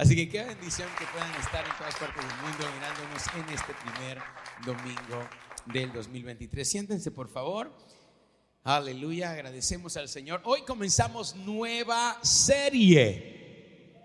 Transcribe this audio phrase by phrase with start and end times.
[0.00, 3.74] Así que qué bendición que puedan estar en todas partes del mundo mirándonos en este
[3.74, 4.18] primer
[4.64, 5.28] domingo
[5.66, 6.66] del 2023.
[6.66, 7.70] Siéntense, por favor.
[8.64, 10.40] Aleluya, agradecemos al Señor.
[10.44, 14.00] Hoy comenzamos nueva serie.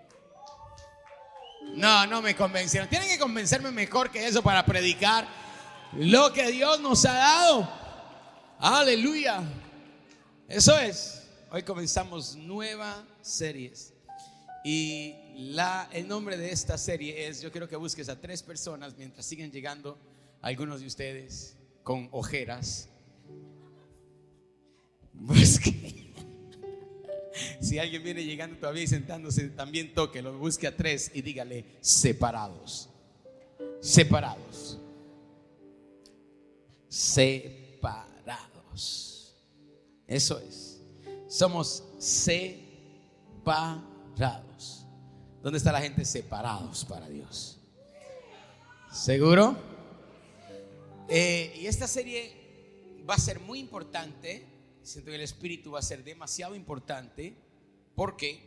[1.76, 2.90] No, no me convencieron.
[2.90, 5.26] Tienen que convencerme mejor que eso para predicar
[5.94, 7.72] lo que Dios nos ha dado.
[8.58, 9.42] Aleluya.
[10.46, 11.26] Eso es.
[11.50, 13.95] Hoy comenzamos nueva series.
[14.68, 15.14] Y
[15.92, 19.52] el nombre de esta serie es, yo quiero que busques a tres personas mientras siguen
[19.52, 19.96] llegando
[20.42, 22.88] algunos de ustedes con ojeras.
[25.12, 26.12] Busque.
[27.60, 31.64] Si alguien viene llegando todavía y sentándose, también toque, lo busque a tres y dígale
[31.80, 32.88] separados.
[33.80, 34.80] Separados.
[36.88, 38.16] Separados.
[40.08, 40.82] Eso es.
[41.28, 43.95] Somos separados.
[45.42, 47.58] ¿Dónde está la gente separados para Dios?
[48.90, 49.54] ¿Seguro?
[51.06, 54.46] Eh, y esta serie va a ser muy importante.
[54.82, 57.36] Siento que el Espíritu va a ser demasiado importante
[57.94, 58.40] porque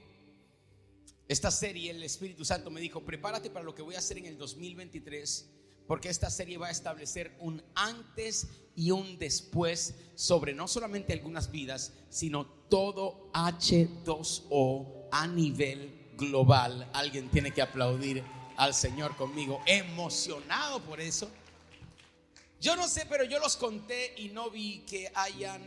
[1.27, 4.25] esta serie, el Espíritu Santo me dijo, prepárate para lo que voy a hacer en
[4.25, 5.49] el 2023,
[5.85, 11.51] porque esta serie va a establecer un antes y un después sobre no solamente algunas
[11.51, 16.89] vidas, sino todo H2O a nivel global.
[16.93, 18.23] Alguien tiene que aplaudir
[18.57, 21.29] al Señor conmigo, emocionado por eso.
[22.59, 25.61] Yo no sé, pero yo los conté y no vi que hayan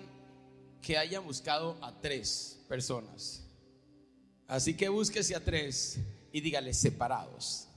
[0.83, 3.45] que hayan buscado a tres personas.
[4.49, 5.99] Así que búsquese a tres
[6.33, 7.69] y dígale separados.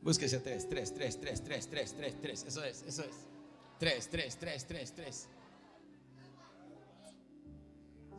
[0.00, 2.44] Búsquese a tres, tres, tres, tres, tres, tres, tres, tres.
[2.48, 3.14] Eso es, eso es.
[3.78, 5.28] Tres, tres, tres, tres, tres.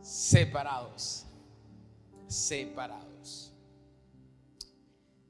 [0.00, 1.26] Separados.
[2.28, 3.52] Separados.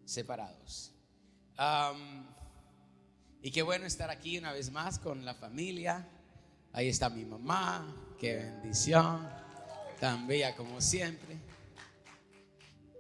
[0.05, 0.93] Separados.
[3.43, 6.09] Y qué bueno estar aquí una vez más con la familia.
[6.73, 7.95] Ahí está mi mamá.
[8.19, 9.29] Qué bendición.
[10.01, 11.37] Tan bella como siempre.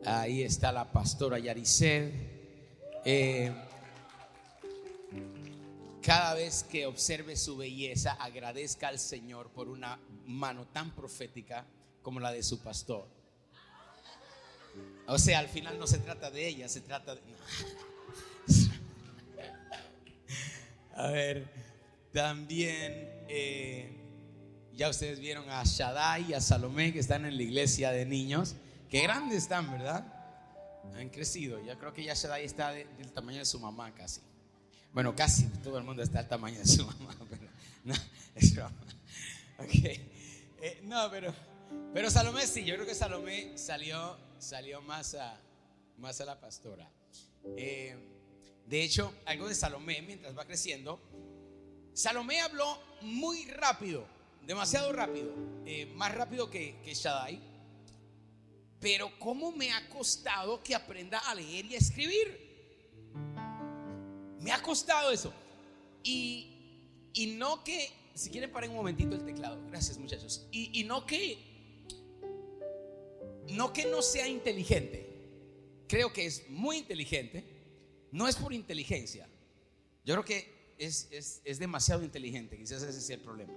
[0.04, 2.12] Ahí está la pastora Yaricel.
[3.04, 3.52] Eh,
[6.02, 11.64] cada vez que observe su belleza, agradezca al Señor por una mano tan profética
[12.02, 13.08] como la de su pastor.
[15.06, 17.20] O sea, al final no se trata de ella, se trata de...
[20.96, 21.46] A ver,
[22.12, 23.92] también eh,
[24.74, 28.54] ya ustedes vieron a Shaddai y a Salomé que están en la iglesia de niños.
[28.88, 30.06] Qué grandes están, ¿verdad?
[30.96, 31.60] Han crecido.
[31.64, 34.20] Yo creo que ya Shaddai está de- del tamaño de su mamá casi.
[34.92, 37.48] Bueno, casi todo el mundo está del tamaño de su mamá, pero
[37.84, 37.94] no,
[38.36, 38.76] es broma.
[39.58, 39.74] Ok.
[39.74, 41.34] Eh, no, pero,
[41.92, 45.40] pero Salomé sí, yo creo que Salomé salió, salió más, a,
[45.98, 46.90] más a la pastora.
[47.56, 47.96] Eh,
[48.66, 51.00] de hecho, algo de Salomé mientras va creciendo.
[51.92, 54.06] Salomé habló muy rápido,
[54.46, 55.32] demasiado rápido,
[55.64, 57.40] eh, más rápido que, que Shaddai.
[58.80, 62.44] Pero ¿cómo me ha costado que aprenda a leer y a escribir?
[64.40, 65.32] Me ha costado eso.
[66.02, 66.80] Y,
[67.14, 70.46] y no que, si quieren parar un momentito el teclado, gracias muchachos.
[70.50, 71.53] Y, y no que,
[73.48, 75.14] no que no sea inteligente.
[75.88, 77.44] Creo que es muy inteligente.
[78.10, 79.28] No es por inteligencia.
[80.04, 82.56] Yo creo que es, es, es demasiado inteligente.
[82.56, 83.52] Quizás ese sea el problema.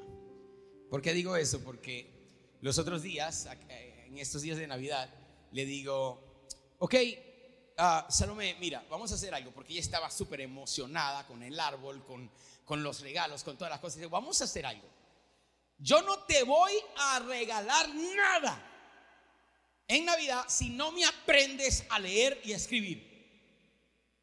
[0.89, 1.59] ¿Por qué digo eso?
[1.63, 5.13] Porque los otros días, eh, en estos días de Navidad,
[5.51, 6.45] le digo,
[6.79, 6.95] ok,
[7.77, 12.03] ah, Salomé, mira, vamos a hacer algo, porque ella estaba súper emocionada con el árbol,
[12.05, 12.29] con,
[12.65, 13.97] con los regalos, con todas las cosas.
[13.97, 14.87] Dice, vamos a hacer algo.
[15.77, 18.76] Yo no te voy a regalar nada
[19.87, 23.07] en Navidad si no me aprendes a leer y a escribir.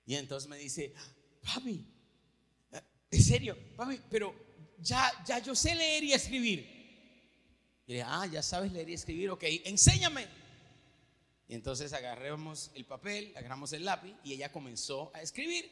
[0.07, 0.95] Y entonces me dice,
[1.43, 1.87] papi,
[2.73, 2.81] eh,
[3.11, 4.35] en serio, papi, pero
[4.79, 6.61] ya, ya yo sé leer y escribir.
[7.87, 10.27] Y le dije, ah, ya sabes leer y escribir, ok, enséñame.
[11.49, 15.71] Y entonces agarramos el papel, agarramos el lápiz y ella comenzó a escribir.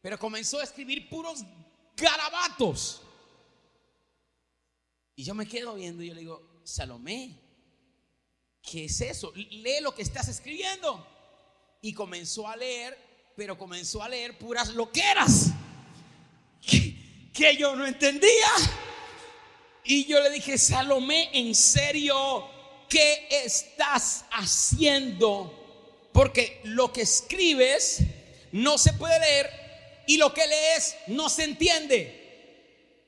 [0.00, 1.44] Pero comenzó a escribir puros
[1.96, 3.02] garabatos.
[5.16, 7.36] Y yo me quedo viendo y yo le digo, Salomé,
[8.62, 9.32] ¿qué es eso?
[9.34, 11.06] Lee lo que estás escribiendo.
[11.80, 12.98] Y comenzó a leer,
[13.36, 15.50] pero comenzó a leer puras loqueras
[17.32, 18.48] que, yo no entendía.
[19.84, 22.48] Y yo le dije, Salomé, en serio,
[22.88, 26.10] ¿qué estás haciendo?
[26.12, 28.02] Porque lo que escribes
[28.52, 32.18] no se puede leer y lo que lees no se entiende.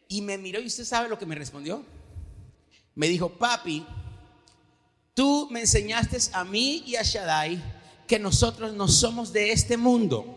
[0.08, 1.84] Y me miró y usted sabe lo que me respondió.
[2.94, 3.86] Me dijo, papi,
[5.14, 7.62] tú me enseñaste a mí y a Shaddai
[8.06, 10.36] que nosotros no somos de este mundo.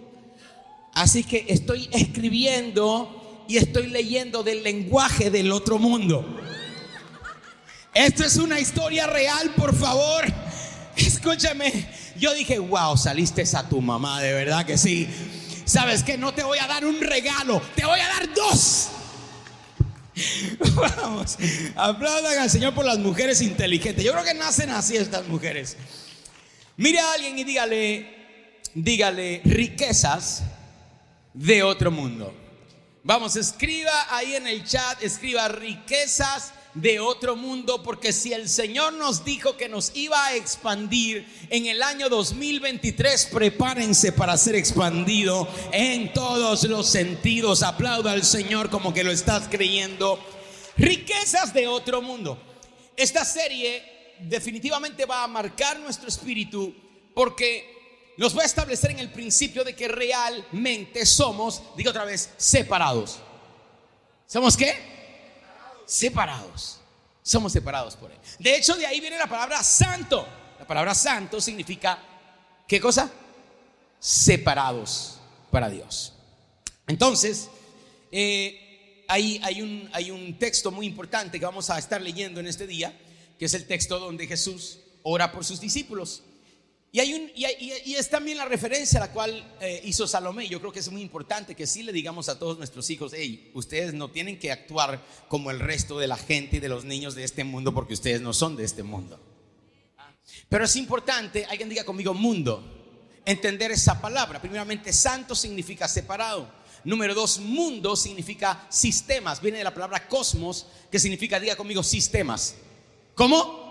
[0.93, 6.39] Así que estoy escribiendo y estoy leyendo del lenguaje del otro mundo.
[7.93, 10.25] Esto es una historia real, por favor.
[10.95, 11.89] Escúchame.
[12.17, 15.07] Yo dije, wow, saliste a tu mamá, de verdad que sí.
[15.65, 18.89] ¿Sabes que No te voy a dar un regalo, te voy a dar dos.
[20.75, 21.37] Vamos,
[21.75, 24.03] aplaudan al Señor por las mujeres inteligentes.
[24.03, 25.77] Yo creo que nacen así estas mujeres.
[26.77, 30.43] Mire a alguien y dígale, dígale riquezas
[31.33, 32.33] de otro mundo.
[33.03, 38.93] Vamos, escriba ahí en el chat, escriba riquezas de otro mundo, porque si el Señor
[38.93, 45.47] nos dijo que nos iba a expandir en el año 2023, prepárense para ser expandido
[45.71, 47.63] en todos los sentidos.
[47.63, 50.19] Aplauda al Señor como que lo estás creyendo.
[50.77, 52.41] Riquezas de otro mundo.
[52.95, 56.73] Esta serie definitivamente va a marcar nuestro espíritu
[57.13, 62.29] porque nos va a establecer en el principio de que realmente somos, digo otra vez,
[62.37, 63.19] separados.
[64.25, 64.92] ¿Somos qué?
[65.85, 66.79] Separados.
[67.21, 68.17] Somos separados por Él.
[68.39, 70.27] De hecho, de ahí viene la palabra santo.
[70.59, 71.97] La palabra santo significa,
[72.67, 73.09] ¿qué cosa?
[73.99, 75.19] Separados
[75.49, 76.13] para Dios.
[76.87, 77.49] Entonces,
[78.11, 82.47] eh, hay, hay, un, hay un texto muy importante que vamos a estar leyendo en
[82.47, 82.97] este día,
[83.39, 86.23] que es el texto donde Jesús ora por sus discípulos.
[86.95, 90.47] Y, hay un, y, es también la referencia a la cual eh, hizo Salomé.
[90.47, 93.49] Yo creo que es muy importante que sí le digamos a todos nuestros hijos, hey,
[93.55, 97.15] ustedes no tienen que actuar como el resto de la gente y de los niños
[97.15, 99.19] de este mundo porque ustedes no son de este mundo.
[100.47, 102.63] Pero es importante, alguien diga conmigo mundo,
[103.25, 104.39] entender esa palabra.
[104.39, 106.47] Primeramente, santo significa separado.
[106.83, 109.41] Número dos, mundo significa sistemas.
[109.41, 112.53] Viene de la palabra cosmos, que significa, diga conmigo, sistemas.
[113.15, 113.62] ¿Cómo?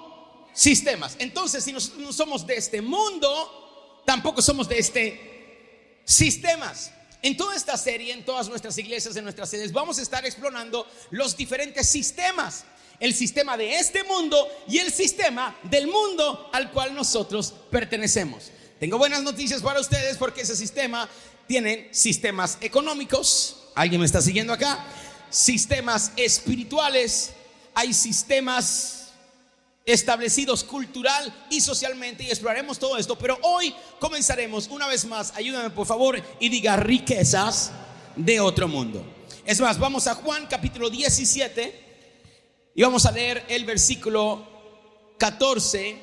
[0.52, 1.16] Sistemas.
[1.18, 6.90] Entonces, si nosotros no somos de este mundo, tampoco somos de este sistemas.
[7.22, 10.86] En toda esta serie, en todas nuestras iglesias, en nuestras sedes, vamos a estar explorando
[11.10, 12.64] los diferentes sistemas.
[12.98, 18.50] El sistema de este mundo y el sistema del mundo al cual nosotros pertenecemos.
[18.78, 21.08] Tengo buenas noticias para ustedes porque ese sistema
[21.46, 23.56] tiene sistemas económicos.
[23.74, 24.84] ¿Alguien me está siguiendo acá?
[25.30, 27.30] Sistemas espirituales.
[27.74, 29.01] Hay sistemas
[29.84, 33.16] establecidos cultural y socialmente y exploraremos todo esto.
[33.18, 37.72] Pero hoy comenzaremos una vez más, ayúdame por favor y diga riquezas
[38.16, 39.04] de otro mundo.
[39.44, 41.92] Es más, vamos a Juan capítulo 17
[42.74, 44.46] y vamos a leer el versículo
[45.18, 45.98] 14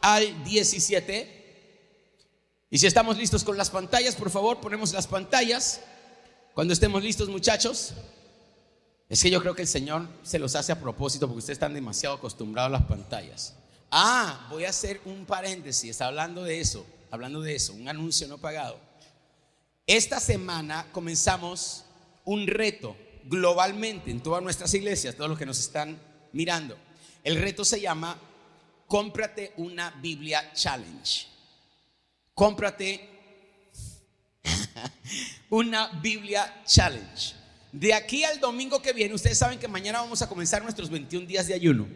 [0.00, 1.40] al 17.
[2.70, 5.80] Y si estamos listos con las pantallas, por favor, ponemos las pantallas.
[6.54, 7.94] Cuando estemos listos, muchachos.
[9.10, 11.74] Es que yo creo que el Señor se los hace a propósito porque ustedes están
[11.74, 13.56] demasiado acostumbrados a las pantallas.
[13.90, 18.38] Ah, voy a hacer un paréntesis, hablando de eso, hablando de eso, un anuncio no
[18.38, 18.78] pagado.
[19.84, 21.84] Esta semana comenzamos
[22.24, 26.00] un reto globalmente en todas nuestras iglesias, todos los que nos están
[26.32, 26.78] mirando.
[27.24, 28.16] El reto se llama
[28.86, 31.26] Cómprate una Biblia Challenge.
[32.32, 33.10] Cómprate
[35.50, 37.39] una Biblia Challenge.
[37.72, 41.26] De aquí al domingo que viene, ustedes saben que mañana vamos a comenzar nuestros 21
[41.26, 41.86] días de ayuno.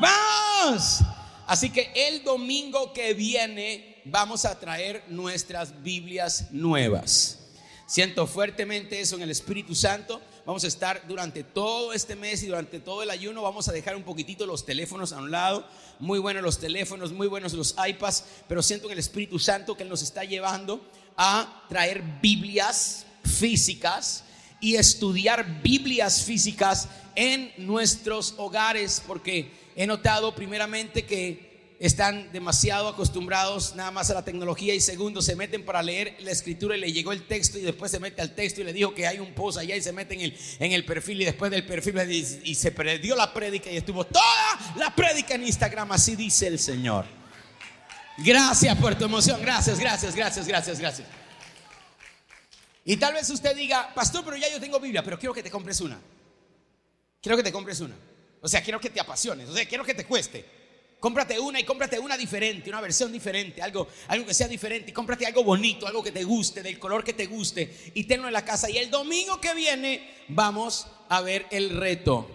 [0.00, 1.00] ¡Vamos!
[1.46, 7.38] Así que el domingo que viene vamos a traer nuestras Biblias nuevas.
[7.86, 10.20] Siento fuertemente eso en el Espíritu Santo.
[10.46, 13.42] Vamos a estar durante todo este mes y durante todo el ayuno.
[13.42, 15.66] Vamos a dejar un poquitito los teléfonos a un lado.
[15.98, 18.24] Muy buenos los teléfonos, muy buenos los iPads.
[18.46, 20.86] Pero siento en el Espíritu Santo que Él nos está llevando
[21.16, 23.06] a traer Biblias
[23.40, 24.24] físicas
[24.60, 33.74] y estudiar Biblias físicas en nuestros hogares, porque he notado primeramente que están demasiado acostumbrados
[33.74, 36.92] nada más a la tecnología y segundo se meten para leer la escritura y le
[36.92, 39.32] llegó el texto y después se mete al texto y le dijo que hay un
[39.32, 41.98] post allá y se mete en el, en el perfil y después del perfil
[42.44, 46.58] y, se perdió la prédica y estuvo toda la prédica en Instagram, así dice el
[46.58, 47.06] Señor.
[48.18, 51.19] Gracias por tu emoción, gracias, gracias, gracias, gracias, gracias.
[52.84, 55.50] Y tal vez usted diga, pastor, pero ya yo tengo Biblia, pero quiero que te
[55.50, 56.00] compres una.
[57.20, 57.96] Quiero que te compres una.
[58.40, 60.60] O sea, quiero que te apasiones, o sea, quiero que te cueste.
[60.98, 64.90] Cómprate una y cómprate una diferente, una versión diferente, algo, algo que sea diferente.
[64.90, 68.26] Y cómprate algo bonito, algo que te guste, del color que te guste, y tenlo
[68.26, 68.68] en la casa.
[68.68, 72.28] Y el domingo que viene vamos a ver el reto.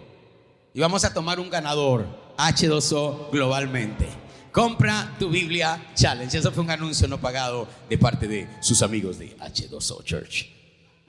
[0.74, 4.25] Y vamos a tomar un ganador, H2O globalmente.
[4.56, 6.38] Compra tu Biblia Challenge.
[6.38, 10.46] Eso fue un anuncio no pagado de parte de sus amigos de H2O Church.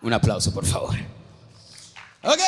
[0.02, 0.98] Un aplauso, por favor.
[2.24, 2.42] Ok.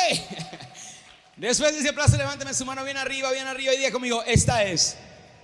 [1.38, 4.62] Después de ese aplauso, levánteme su mano bien arriba, bien arriba y diga conmigo, esta
[4.64, 4.98] es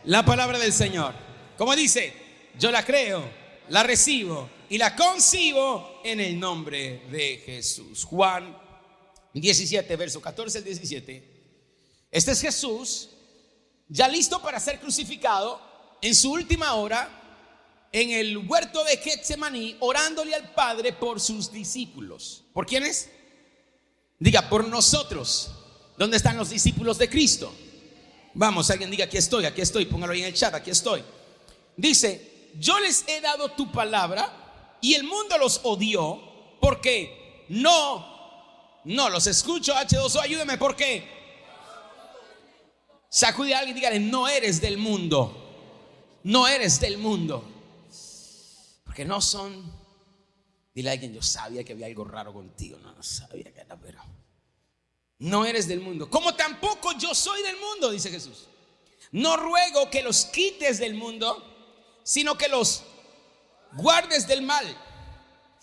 [0.05, 1.15] la palabra del Señor.
[1.57, 2.13] Como dice,
[2.59, 3.27] Yo la creo,
[3.71, 8.05] la recibo y la concibo en el nombre de Jesús.
[8.05, 8.55] Juan
[9.33, 11.31] 17, verso 14 al 17.
[12.11, 13.09] Este es Jesús,
[13.88, 15.61] ya listo para ser crucificado,
[16.02, 17.09] en su última hora,
[17.93, 22.45] en el huerto de Getsemaní, orándole al Padre por sus discípulos.
[22.52, 23.11] ¿Por quiénes?
[24.19, 25.50] Diga, por nosotros.
[25.97, 27.55] ¿Dónde están los discípulos de Cristo?
[28.35, 31.02] Vamos, alguien diga, aquí estoy, aquí estoy, póngalo ahí en el chat, aquí estoy.
[31.76, 36.21] Dice, yo les he dado tu palabra y el mundo los odió
[36.61, 41.15] porque no, no los escucho, H2O, ayúdeme, ¿por qué?
[43.16, 47.42] Sacude a alguien y dígale, no eres del mundo, no eres del mundo.
[48.85, 49.73] Porque no son,
[50.75, 53.75] dile a alguien, yo sabía que había algo raro contigo, no, no sabía que era,
[53.80, 54.02] pero
[55.20, 56.11] no eres del mundo.
[56.11, 58.49] Como tampoco yo soy del mundo, dice Jesús.
[59.12, 61.42] No ruego que los quites del mundo,
[62.04, 62.82] sino que los
[63.78, 64.66] guardes del mal.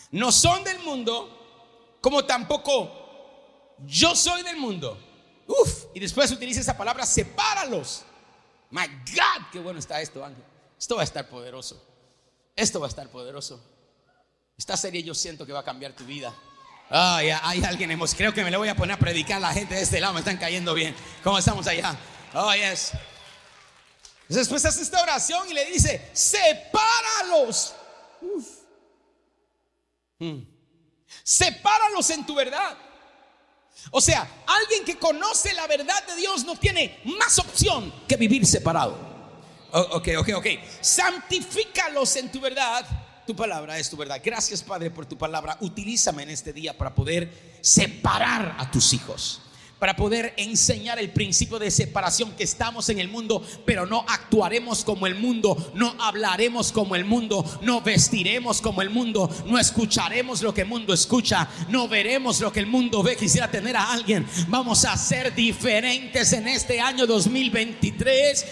[0.09, 4.97] No son del mundo, como tampoco yo soy del mundo.
[5.47, 8.03] Uf, y después utiliza esa palabra, sepáralos.
[8.71, 10.43] My God, qué bueno está esto, Ángel.
[10.79, 11.81] Esto va a estar poderoso.
[12.55, 13.61] Esto va a estar poderoso.
[14.57, 16.33] Esta serie yo siento que va a cambiar tu vida.
[16.89, 19.53] Ay, hay alguien, hemos, creo que me le voy a poner a predicar a la
[19.53, 20.95] gente de este lado, me están cayendo bien.
[21.23, 21.95] ¿Cómo estamos allá?
[22.33, 22.91] Oh, yes.
[24.27, 27.75] Después hace esta oración y le dice, sepáralos.
[30.19, 30.39] Hmm.
[31.23, 32.77] Sepáralos en tu verdad.
[33.91, 38.45] O sea, alguien que conoce la verdad de Dios no tiene más opción que vivir
[38.45, 38.97] separado.
[39.71, 40.47] ok, ok, ok.
[40.81, 42.85] Santifícalos en tu verdad
[43.25, 44.19] tu palabra es tu verdad.
[44.23, 45.57] Gracias, Padre, por tu palabra.
[45.61, 49.41] Utilízame en este día para poder separar a tus hijos.
[49.83, 54.85] Para poder enseñar el principio de separación que estamos en el mundo, pero no actuaremos
[54.85, 60.41] como el mundo, no hablaremos como el mundo, no vestiremos como el mundo, no escucharemos
[60.41, 63.17] lo que el mundo escucha, no veremos lo que el mundo ve.
[63.17, 64.25] Quisiera tener a alguien.
[64.47, 68.45] Vamos a ser diferentes en este año 2023.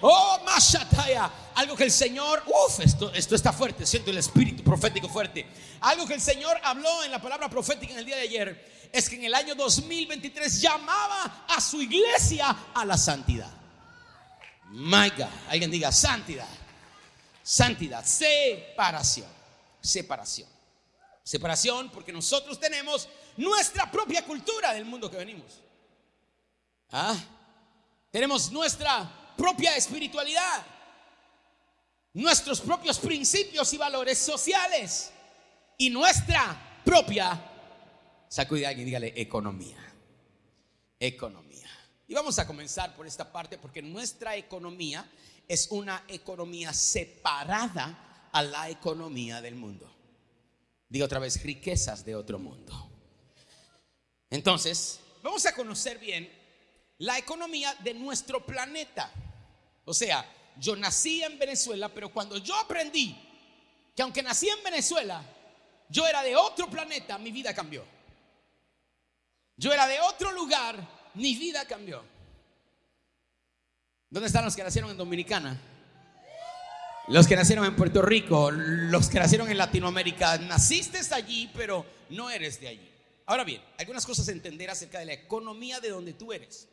[0.00, 5.08] Oh, Mashataya algo que el Señor, uff, esto, esto está fuerte, siento el espíritu profético
[5.08, 5.46] fuerte.
[5.80, 9.08] Algo que el Señor habló en la palabra profética en el día de ayer es
[9.08, 13.50] que en el año 2023 llamaba a su iglesia a la santidad.
[14.70, 15.10] My
[15.48, 16.48] alguien diga santidad,
[17.42, 19.28] santidad, separación,
[19.80, 20.48] separación.
[21.24, 25.60] Separación porque nosotros tenemos nuestra propia cultura del mundo que venimos.
[26.90, 27.16] ¿Ah?
[28.10, 30.66] Tenemos nuestra propia espiritualidad
[32.14, 35.12] nuestros propios principios y valores sociales
[35.78, 37.40] y nuestra propia,
[38.32, 39.76] sacude a alguien, dígale, economía.
[40.98, 41.68] Economía.
[42.08, 45.06] Y vamos a comenzar por esta parte porque nuestra economía
[45.46, 49.94] es una economía separada a la economía del mundo.
[50.88, 52.90] Digo otra vez, riquezas de otro mundo.
[54.30, 56.32] Entonces, vamos a conocer bien
[56.98, 59.12] la economía de nuestro planeta.
[59.84, 60.24] O sea,
[60.58, 63.14] yo nací en Venezuela, pero cuando yo aprendí
[63.94, 65.22] que aunque nací en Venezuela,
[65.90, 67.84] yo era de otro planeta, mi vida cambió.
[69.62, 70.74] Yo era de otro lugar,
[71.14, 72.02] mi vida cambió.
[74.10, 75.56] ¿Dónde están los que nacieron en Dominicana?
[77.06, 82.28] Los que nacieron en Puerto Rico, los que nacieron en Latinoamérica, naciste allí, pero no
[82.28, 82.90] eres de allí.
[83.26, 86.66] Ahora bien, algunas cosas a entender acerca de la economía de donde tú eres.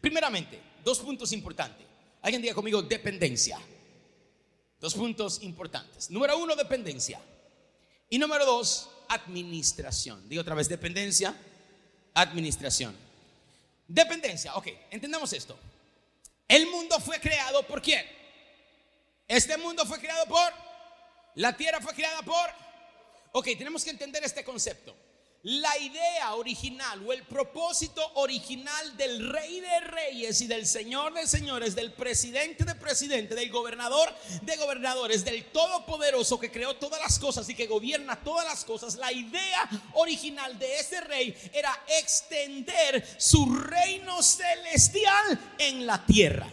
[0.00, 1.86] Primeramente, dos puntos importantes.
[2.22, 3.60] Alguien diga conmigo dependencia.
[4.80, 6.10] Dos puntos importantes.
[6.10, 7.20] Número uno, dependencia.
[8.08, 10.26] Y número dos, administración.
[10.30, 11.36] Digo otra vez, dependencia,
[12.14, 12.96] administración.
[13.88, 15.58] Dependencia, ok, entendamos esto.
[16.48, 18.04] El mundo fue creado por quién?
[19.28, 20.52] Este mundo fue creado por,
[21.36, 22.50] la tierra fue creada por,
[23.32, 24.94] ok, tenemos que entender este concepto
[25.44, 31.26] la idea original o el propósito original del rey de reyes y del señor de
[31.26, 37.18] señores, del presidente de presidente, del gobernador de gobernadores, del todopoderoso que creó todas las
[37.18, 43.04] cosas y que gobierna todas las cosas, la idea original de ese rey era extender
[43.18, 46.48] su reino celestial en la tierra.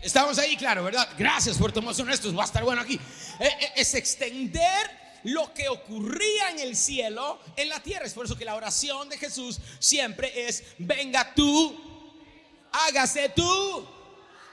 [0.00, 1.08] Estamos ahí, claro, ¿verdad?
[1.18, 2.94] Gracias por emoción, esto va a estar bueno aquí.
[3.40, 8.06] Eh, eh, es extender lo que ocurría en el cielo en la tierra.
[8.06, 13.88] Es por eso que la oración de Jesús siempre es, venga tú, hágase tú.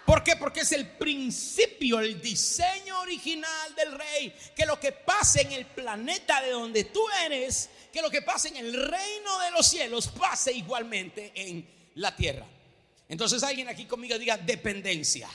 [0.06, 0.36] ¿Por qué?
[0.36, 4.36] Porque es el principio, el diseño original del rey.
[4.56, 8.50] Que lo que pase en el planeta de donde tú eres, que lo que pase
[8.50, 12.46] en el reino de los cielos, pase igualmente en la tierra.
[13.10, 15.28] Entonces alguien aquí conmigo diga dependencia.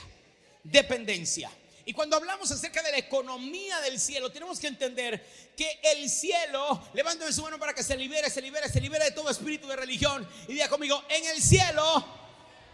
[0.63, 1.51] Dependencia.
[1.85, 5.25] Y cuando hablamos acerca de la economía del cielo, tenemos que entender
[5.57, 9.11] que el cielo, levántame su mano para que se libere, se libere, se libere de
[9.11, 10.27] todo espíritu de religión.
[10.47, 12.05] Y diga conmigo, en el cielo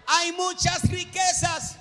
[0.08, 1.76] hay muchas riquezas.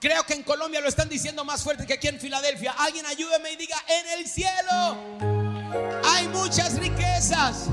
[0.00, 2.72] Creo que en Colombia lo están diciendo más fuerte que aquí en Filadelfia.
[2.78, 4.96] Alguien ayúdeme y diga, en el cielo
[6.04, 7.66] hay muchas riquezas.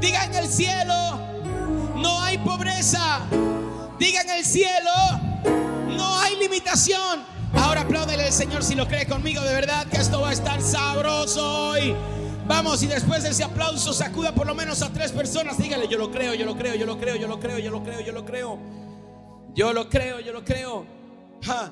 [0.00, 1.16] Diga en el cielo,
[1.96, 3.20] no hay pobreza.
[3.98, 4.90] Diga en el cielo,
[5.88, 7.33] no hay limitación.
[7.56, 10.60] Ahora apláudele al Señor si lo cree conmigo de verdad que esto va a estar
[10.60, 11.94] sabroso hoy.
[12.46, 15.56] Vamos, y después de ese aplauso sacuda por lo menos a tres personas.
[15.56, 17.82] Dígale, yo lo creo, yo lo creo, yo lo creo, yo lo creo, yo lo
[17.82, 18.58] creo, yo lo creo.
[19.54, 20.84] Yo lo creo, yo lo creo.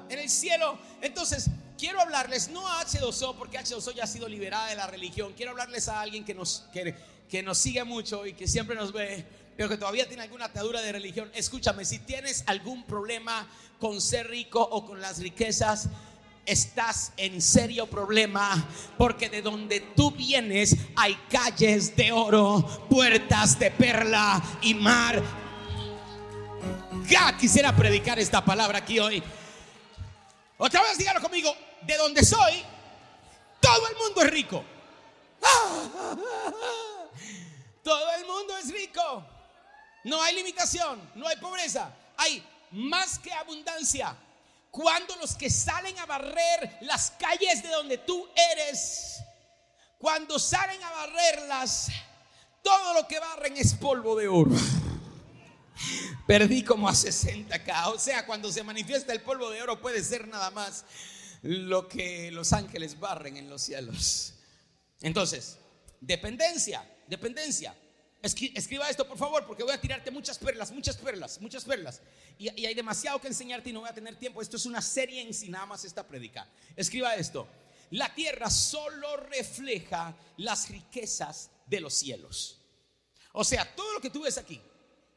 [0.08, 0.78] en el cielo.
[1.00, 5.32] Entonces, quiero hablarles no a H2O, porque H2O ya ha sido liberada de la religión.
[5.36, 6.94] Quiero hablarles a alguien que nos, que,
[7.28, 9.26] que nos sigue mucho y que siempre nos ve
[9.62, 13.46] pero que todavía tiene alguna atadura de religión, escúchame, si tienes algún problema
[13.78, 15.88] con ser rico o con las riquezas,
[16.44, 18.66] estás en serio problema
[18.98, 25.22] porque de donde tú vienes hay calles de oro, puertas de perla y mar.
[27.06, 29.22] Ya quisiera predicar esta palabra aquí hoy.
[30.58, 32.64] Otra vez dígalo conmigo, de donde soy,
[33.60, 34.64] todo el mundo es rico.
[37.82, 39.24] Todo el mundo es rico.
[40.04, 44.16] No hay limitación, no hay pobreza, hay más que abundancia.
[44.70, 49.22] Cuando los que salen a barrer las calles de donde tú eres,
[49.98, 51.88] cuando salen a barrerlas,
[52.62, 54.56] todo lo que barren es polvo de oro.
[56.26, 57.92] Perdí como a 60k.
[57.92, 60.84] O sea, cuando se manifiesta el polvo de oro puede ser nada más
[61.42, 64.34] lo que los ángeles barren en los cielos.
[65.00, 65.58] Entonces,
[66.00, 67.74] dependencia, dependencia.
[68.22, 72.00] Escriba esto, por favor, porque voy a tirarte muchas perlas, muchas perlas, muchas perlas.
[72.38, 74.40] Y, hay demasiado que enseñarte y no voy a tener tiempo.
[74.40, 76.48] Esto es una serie en sí, nada más esta predica.
[76.76, 77.48] Escriba esto.
[77.90, 82.60] La tierra solo refleja las riquezas de los cielos.
[83.32, 84.60] O sea, todo lo que tú ves aquí,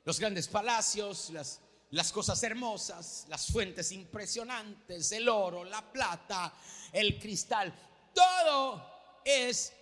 [0.03, 6.53] los grandes palacios, las, las cosas hermosas, las fuentes impresionantes, el oro, la plata,
[6.91, 7.71] el cristal,
[8.15, 9.73] todo es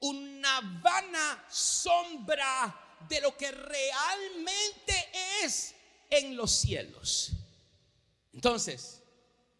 [0.00, 5.10] una vana sombra de lo que realmente
[5.42, 5.74] es
[6.08, 7.32] en los cielos.
[8.32, 9.02] Entonces,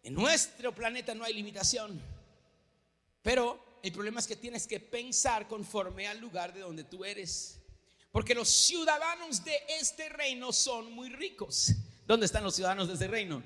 [0.03, 2.01] en nuestro planeta no hay limitación,
[3.21, 7.57] pero el problema es que tienes que pensar conforme al lugar de donde tú eres.
[8.11, 11.71] Porque los ciudadanos de este reino son muy ricos.
[12.05, 13.41] ¿Dónde están los ciudadanos de este reino?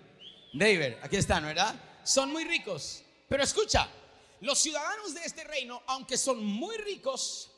[0.53, 1.75] David, aquí están, ¿verdad?
[2.03, 3.03] Son muy ricos.
[3.29, 3.89] Pero escucha,
[4.45, 7.49] los ciudadanos de este reino, aunque son muy ricos,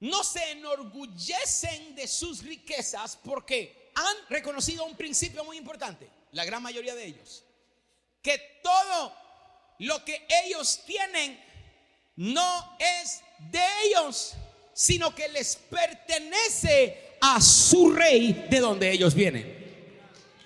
[0.00, 6.62] no se enorgullecen de sus riquezas porque han reconocido un principio muy importante, la gran
[6.62, 7.44] mayoría de ellos,
[8.20, 9.14] que todo
[9.78, 11.42] lo que ellos tienen
[12.16, 14.34] no es de ellos,
[14.74, 19.56] sino que les pertenece a su rey de donde ellos vienen.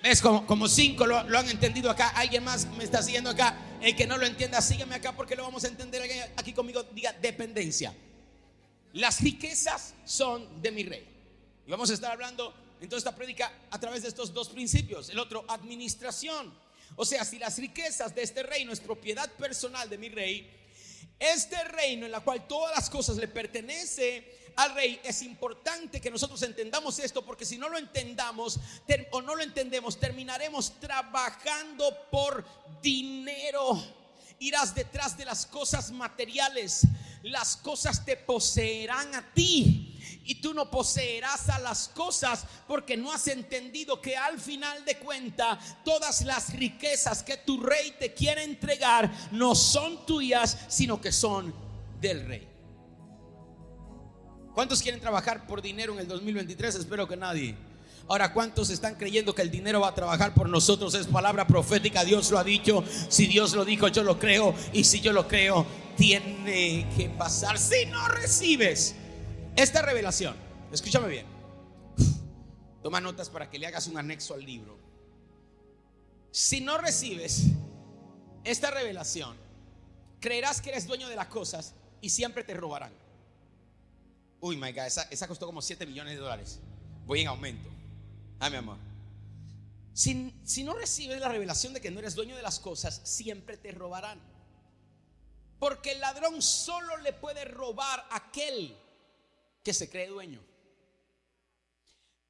[0.01, 2.09] Es como, cinco lo han entendido acá.
[2.09, 3.57] Alguien más me está siguiendo acá.
[3.83, 6.01] El que no lo entienda, sígueme acá porque lo vamos a entender
[6.37, 6.83] aquí conmigo.
[6.83, 7.93] Diga dependencia.
[8.93, 11.05] Las riquezas son de mi rey.
[11.67, 15.09] Y vamos a estar hablando en toda esta prédica a través de estos dos principios.
[15.09, 16.53] El otro, administración.
[16.95, 20.49] O sea, si las riquezas de este reino es propiedad personal de mi rey,
[21.23, 26.11] este reino en la cual todas las cosas le pertenecen al rey, es importante que
[26.11, 28.59] nosotros entendamos esto, porque si no lo entendamos
[29.11, 32.45] o no lo entendemos, terminaremos trabajando por
[32.81, 33.81] dinero.
[34.39, 36.81] Irás detrás de las cosas materiales,
[37.23, 39.92] las cosas te poseerán a ti
[40.25, 44.97] y tú no poseerás a las cosas porque no has entendido que al final de
[44.97, 51.11] cuenta todas las riquezas que tu rey te quiere entregar no son tuyas, sino que
[51.11, 51.53] son
[51.99, 52.47] del rey.
[54.53, 56.75] ¿Cuántos quieren trabajar por dinero en el 2023?
[56.75, 57.55] Espero que nadie.
[58.07, 60.93] Ahora, ¿cuántos están creyendo que el dinero va a trabajar por nosotros?
[60.93, 62.83] Es palabra profética, Dios lo ha dicho.
[63.09, 64.53] Si Dios lo dijo, yo lo creo.
[64.73, 65.65] Y si yo lo creo,
[65.97, 67.57] tiene que pasar.
[67.57, 68.95] Si no recibes
[69.55, 70.35] esta revelación,
[70.71, 71.25] escúchame bien.
[72.81, 74.77] Toma notas para que le hagas un anexo al libro.
[76.31, 77.43] Si no recibes
[78.43, 79.37] esta revelación,
[80.19, 82.91] creerás que eres dueño de las cosas y siempre te robarán.
[84.41, 86.59] Uy, my God, esa, costó como 7 millones de dólares.
[87.05, 87.69] Voy en aumento.
[88.39, 88.77] Ah, mi amor.
[89.93, 93.55] Si, si no recibes la revelación de que no eres dueño de las cosas, siempre
[93.55, 94.19] te robarán.
[95.59, 98.75] Porque el ladrón solo le puede robar a aquel
[99.63, 100.41] que se cree dueño.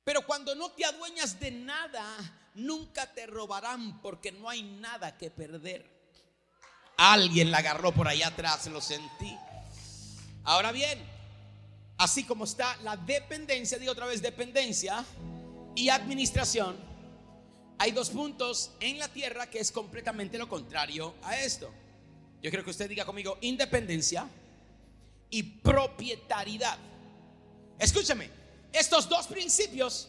[0.04, 2.06] Pero cuando no te adueñas de nada,
[2.56, 5.90] nunca te robarán porque no hay nada que perder.
[6.98, 9.36] Alguien la agarró por allá atrás, lo sentí.
[10.44, 11.00] Ahora bien,
[11.98, 15.04] así como está la dependencia, digo otra vez dependencia
[15.76, 16.78] y administración,
[17.80, 21.74] hay dos puntos en la tierra que es completamente lo contrario a esto.
[22.42, 24.28] Yo quiero que usted diga conmigo independencia
[25.30, 26.78] y propietariedad.
[27.84, 28.30] Escúchame,
[28.72, 30.08] estos dos principios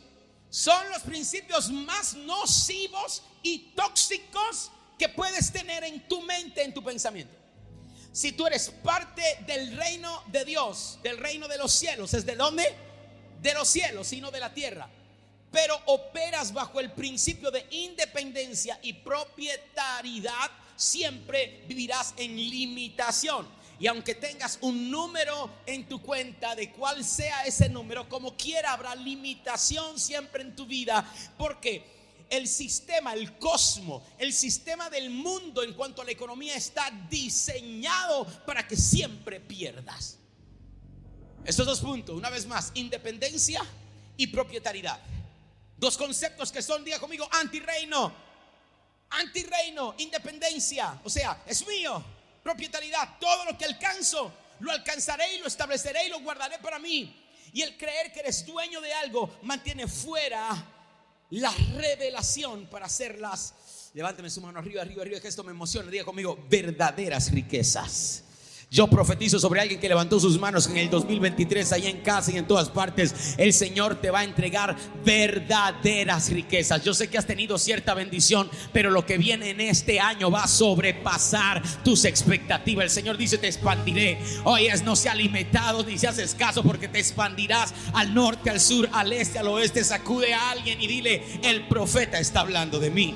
[0.49, 6.85] son los principios más nocivos y tóxicos que puedes tener en tu mente, en tu
[6.85, 7.35] pensamiento.
[8.13, 12.37] Si tú eres parte del reino de Dios, del reino de los cielos, ¿es de
[12.37, 12.65] dónde?
[13.43, 14.89] De los cielos, sino de la tierra.
[15.51, 23.49] Pero operas bajo el principio de independencia y propietariedad, siempre vivirás en limitación.
[23.79, 28.73] Y aunque tengas un número en tu cuenta, de cuál sea ese número, como quiera,
[28.73, 31.05] habrá limitación siempre en tu vida.
[31.37, 31.85] Porque
[32.31, 38.27] el sistema, el cosmo, el sistema del mundo en cuanto a la economía está diseñado
[38.47, 40.19] para que siempre pierdas.
[41.45, 43.61] Estos dos puntos, una vez más, independencia
[44.17, 45.01] y propietariedad.
[45.77, 48.15] Dos conceptos que son, diga conmigo, antirreino.
[49.11, 51.01] Antirreino, independencia.
[51.03, 52.03] O sea, es mío
[52.44, 53.18] propietariedad.
[53.18, 57.20] Todo lo que alcanzo, lo alcanzaré y lo estableceré y lo guardaré para mí.
[57.52, 60.70] Y el creer que eres dueño de algo mantiene fuera
[61.30, 63.90] la revelación para hacerlas.
[63.94, 65.90] Levánteme su mano arriba, arriba, arriba, que esto me emociona.
[65.90, 68.24] Diga conmigo, verdaderas riquezas.
[68.75, 72.39] Yo profetizo sobre alguien que levantó sus manos en el 2023, allá en casa y
[72.39, 73.37] en todas partes.
[73.39, 76.83] El Señor te va a entregar verdaderas riquezas.
[76.83, 80.43] Yo sé que has tenido cierta bendición, pero lo que viene en este año va
[80.43, 82.87] a sobrepasar tus expectativas.
[82.87, 84.19] El Señor dice, te expandiré.
[84.43, 89.13] Oyes, no sea limitado ni seas escaso, porque te expandirás al norte, al sur, al
[89.13, 89.85] este, al oeste.
[89.85, 93.15] Sacude a alguien y dile, el profeta está hablando de mí.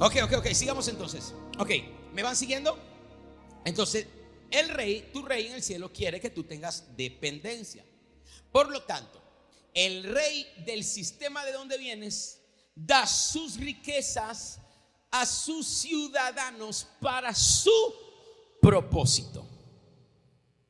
[0.00, 1.34] Ok, ok, ok, sigamos entonces.
[1.56, 1.70] Ok,
[2.12, 2.76] ¿me van siguiendo?
[3.64, 4.08] Entonces,
[4.50, 7.84] el rey, tu rey en el cielo, quiere que tú tengas dependencia.
[8.50, 9.20] Por lo tanto,
[9.72, 12.40] el rey del sistema de donde vienes
[12.74, 14.60] da sus riquezas
[15.10, 17.94] a sus ciudadanos para su
[18.60, 19.46] propósito.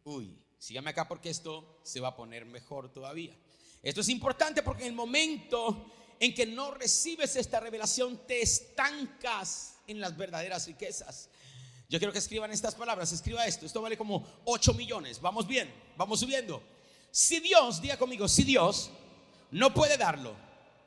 [0.05, 3.37] Uy, sígame acá porque esto se va a poner mejor todavía.
[3.83, 9.77] Esto es importante porque en el momento en que no recibes esta revelación te estancas
[9.87, 11.29] en las verdaderas riquezas.
[11.89, 15.73] Yo quiero que escriban estas palabras, escriba esto, esto vale como 8 millones, vamos bien,
[15.97, 16.63] vamos subiendo.
[17.11, 18.91] Si Dios, diga conmigo, si Dios
[19.51, 20.35] no puede darlo,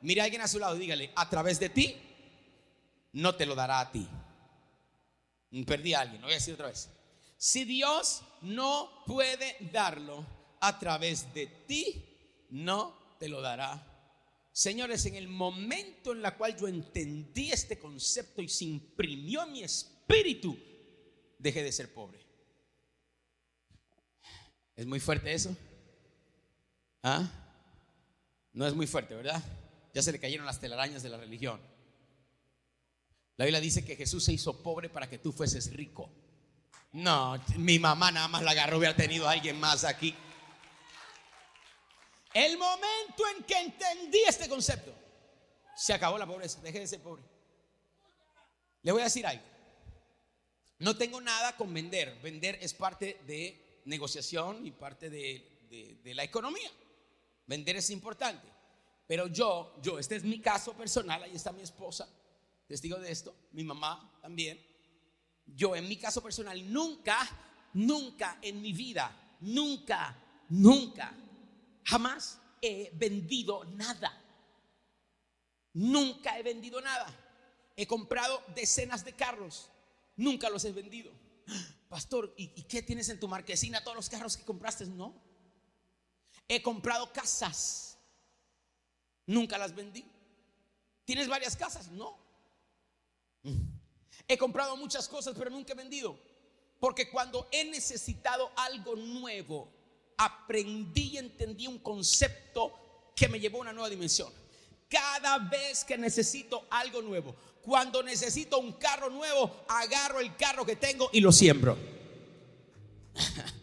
[0.02, 1.96] mire a alguien a su lado y dígale, a través de ti,
[3.12, 4.06] no te lo dará a ti.
[5.66, 6.90] Perdí a alguien, lo voy a decir otra vez.
[7.36, 10.26] Si Dios no puede darlo
[10.60, 13.84] a través de ti, no te lo dará.
[14.52, 19.52] Señores, en el momento en el cual yo entendí este concepto y se imprimió en
[19.52, 20.58] mi espíritu,
[21.38, 22.20] deje de ser pobre.
[24.76, 25.56] ¿Es muy fuerte eso?
[27.02, 27.28] ¿Ah?
[28.52, 29.42] No es muy fuerte, ¿verdad?
[29.94, 31.60] Ya se le cayeron las telarañas de la religión.
[33.36, 36.10] La Biblia dice que Jesús se hizo pobre para que tú fueses rico.
[36.92, 40.14] No, mi mamá nada más la agarró, hubiera tenido a alguien más aquí.
[42.34, 44.94] El momento en que entendí este concepto,
[45.76, 47.22] se acabó la pobreza, deje de ser pobre.
[48.82, 49.44] Le voy a decir algo.
[50.78, 52.18] No tengo nada con vender.
[52.22, 56.70] Vender es parte de negociación y parte de, la economía.
[57.46, 58.46] Vender es importante.
[59.06, 62.06] Pero yo, yo, este es mi caso personal, ahí está mi esposa,
[62.66, 64.62] testigo de esto, mi mamá también.
[65.46, 67.18] Yo en mi caso personal nunca,
[67.72, 70.14] nunca en mi vida, nunca,
[70.50, 71.14] nunca,
[71.84, 74.24] jamás he vendido nada.
[75.72, 77.06] Nunca he vendido nada.
[77.76, 79.70] He comprado decenas de carros
[80.18, 81.12] Nunca los he vendido.
[81.88, 83.82] Pastor, ¿y, qué tienes en tu marquesina?
[83.82, 85.14] Todos los carros que compraste, no.
[86.46, 87.96] He comprado casas.
[89.26, 90.04] Nunca las vendí.
[91.04, 91.88] ¿Tienes varias casas?
[91.88, 92.18] No.
[94.26, 96.18] He comprado muchas cosas, pero nunca he vendido.
[96.80, 99.72] Porque cuando he necesitado algo nuevo,
[100.16, 104.32] aprendí y entendí un concepto que me llevó a una nueva dimensión.
[104.88, 110.76] Cada vez que necesito algo nuevo, cuando necesito un carro nuevo, agarro el carro que
[110.76, 111.76] tengo y lo siembro.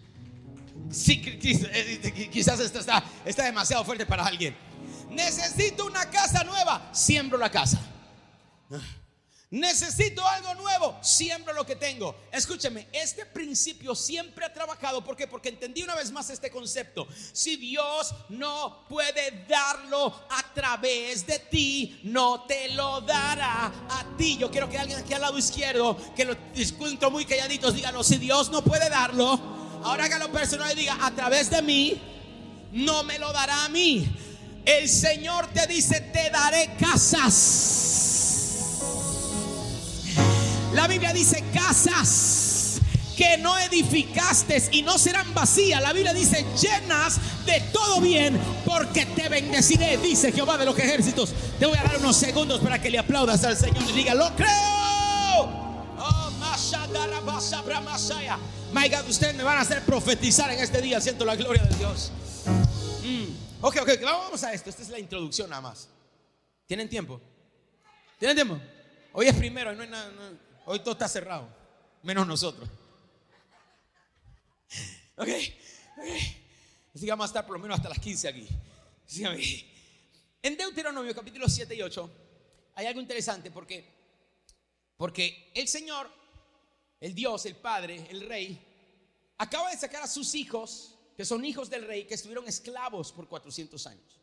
[0.91, 4.55] Sí, eh, quizás esto está, está demasiado fuerte para alguien.
[5.09, 7.81] Necesito una casa nueva, siembro la casa.
[9.51, 12.15] Necesito algo nuevo, siembro lo que tengo.
[12.31, 15.03] Escúchame, este principio siempre ha trabajado.
[15.03, 15.27] ¿Por qué?
[15.27, 17.07] Porque entendí una vez más este concepto.
[17.31, 24.35] Si Dios no puede darlo a través de ti, no te lo dará a ti.
[24.37, 28.03] Yo quiero que alguien aquí al lado izquierdo, que lo discuto muy calladitos, dígalo.
[28.03, 29.39] Si Dios no puede darlo,
[29.83, 32.01] ahora hágalo personal y diga, a través de mí,
[32.71, 34.07] no me lo dará a mí.
[34.65, 38.04] El Señor te dice, te daré casas
[40.75, 42.81] la Biblia dice casas
[43.15, 45.81] que no edificaste y no serán vacías.
[45.81, 51.33] La Biblia dice llenas de todo bien porque te bendeciré, dice Jehová de los ejércitos.
[51.57, 54.35] Te voy a dar unos segundos para que le aplaudas al Señor y diga, lo
[54.35, 54.49] creo.
[55.97, 56.31] Oh,
[58.73, 60.99] My God, ustedes me van a hacer profetizar en este día.
[60.99, 62.11] Siento la gloria de Dios.
[63.03, 63.25] Mm.
[63.61, 64.69] Ok, ok, vamos a esto.
[64.69, 65.87] Esta es la introducción nada más.
[66.67, 67.21] ¿Tienen tiempo?
[68.19, 68.59] ¿Tienen tiempo?
[69.13, 70.11] Hoy es primero no hay nada.
[70.65, 71.47] Hoy todo está cerrado,
[72.03, 72.67] menos nosotros.
[75.17, 75.29] Ok,
[76.95, 78.47] Así que vamos a estar por lo menos hasta las 15 aquí.
[80.41, 82.11] En Deuteronomio capítulo 7 y 8
[82.75, 83.85] hay algo interesante porque,
[84.97, 86.09] porque el Señor,
[87.01, 88.61] el Dios, el Padre, el Rey,
[89.37, 93.27] acaba de sacar a sus hijos, que son hijos del Rey, que estuvieron esclavos por
[93.27, 94.19] 400 años.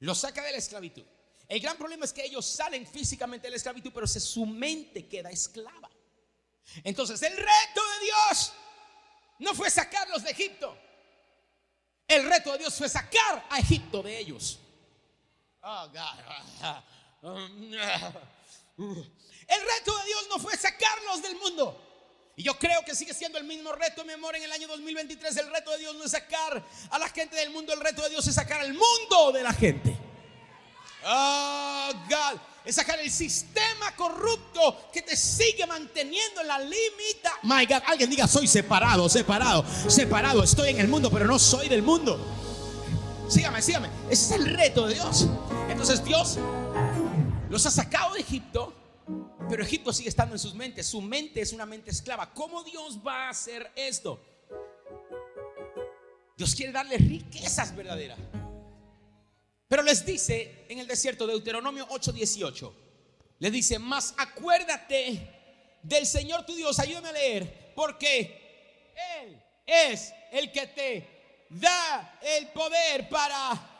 [0.00, 1.04] Los saca de la esclavitud.
[1.48, 5.30] El gran problema es que ellos salen físicamente de la esclavitud, pero su mente queda
[5.30, 5.90] esclava.
[6.84, 7.46] Entonces el reto
[7.94, 8.52] de Dios
[9.38, 10.76] no fue sacarlos de Egipto.
[12.06, 14.58] El reto de Dios fue sacar a Egipto de ellos.
[15.62, 15.90] Oh,
[19.48, 21.84] el reto de Dios no fue sacarlos del mundo.
[22.36, 25.36] Y yo creo que sigue siendo el mismo reto, mi amor, en el año 2023.
[25.38, 28.10] El reto de Dios no es sacar a la gente del mundo, el reto de
[28.10, 30.07] Dios es sacar al mundo de la gente.
[31.04, 32.40] Oh, God.
[32.64, 37.32] Es sacar el sistema corrupto que te sigue manteniendo en la limita.
[37.44, 40.44] My God, alguien diga, soy separado, separado, separado.
[40.44, 42.20] Estoy en el mundo, pero no soy del mundo.
[43.28, 43.88] Sígame, sígame.
[44.10, 45.26] Ese es el reto de Dios.
[45.70, 46.38] Entonces Dios
[47.48, 48.74] los ha sacado de Egipto,
[49.48, 50.86] pero Egipto sigue estando en sus mentes.
[50.86, 52.32] Su mente es una mente esclava.
[52.34, 54.20] ¿Cómo Dios va a hacer esto?
[56.36, 58.18] Dios quiere darle riquezas verdaderas.
[59.68, 62.72] Pero les dice en el desierto, Deuteronomio 8:18,
[63.38, 65.28] les dice, más acuérdate
[65.82, 72.48] del Señor tu Dios, ayúdame a leer, porque Él es el que te da el
[72.48, 73.74] poder para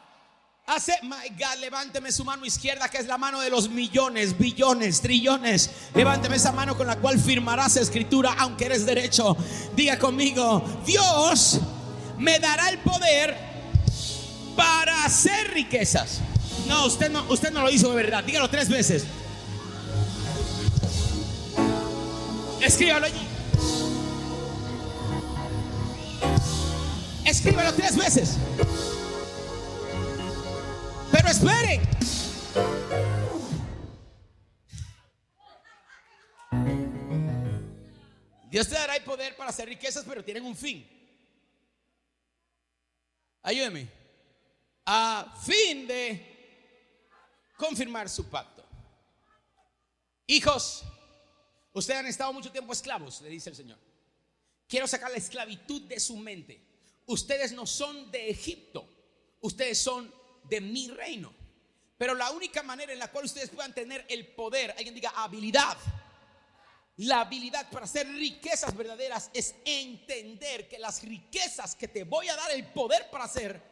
[0.66, 5.00] hacer, my God, levánteme su mano izquierda, que es la mano de los millones, billones,
[5.00, 5.70] trillones.
[5.94, 9.36] Levánteme esa mano con la cual firmarás escritura, aunque eres derecho.
[9.74, 11.60] Diga conmigo, Dios
[12.18, 13.47] me dará el poder
[14.58, 16.20] para hacer riquezas.
[16.66, 18.24] No, usted no, usted no lo hizo de verdad.
[18.24, 19.04] Dígalo tres veces.
[22.60, 23.28] Escríbalo allí.
[27.24, 28.36] Escríbalo tres veces.
[31.12, 31.82] Pero esperen.
[38.50, 40.84] Dios te dará el poder para hacer riquezas, pero tienen un fin.
[43.44, 43.97] Ayúdeme
[44.90, 47.04] a fin de
[47.58, 48.64] confirmar su pacto.
[50.26, 50.82] Hijos,
[51.74, 53.78] ustedes han estado mucho tiempo esclavos, le dice el Señor.
[54.66, 56.62] Quiero sacar la esclavitud de su mente.
[57.04, 58.88] Ustedes no son de Egipto,
[59.42, 60.10] ustedes son
[60.44, 61.34] de mi reino.
[61.98, 65.76] Pero la única manera en la cual ustedes puedan tener el poder, alguien diga habilidad,
[66.96, 72.36] la habilidad para hacer riquezas verdaderas es entender que las riquezas que te voy a
[72.36, 73.67] dar el poder para hacer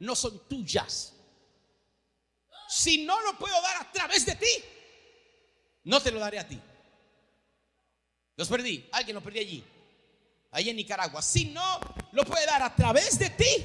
[0.00, 1.14] no son tuyas.
[2.68, 4.64] Si no lo puedo dar a través de ti,
[5.84, 6.60] no te lo daré a ti.
[8.36, 9.64] Los perdí, alguien lo perdí allí,
[10.50, 11.22] allí en Nicaragua.
[11.22, 11.80] Si no
[12.12, 13.64] lo puede dar a través de ti,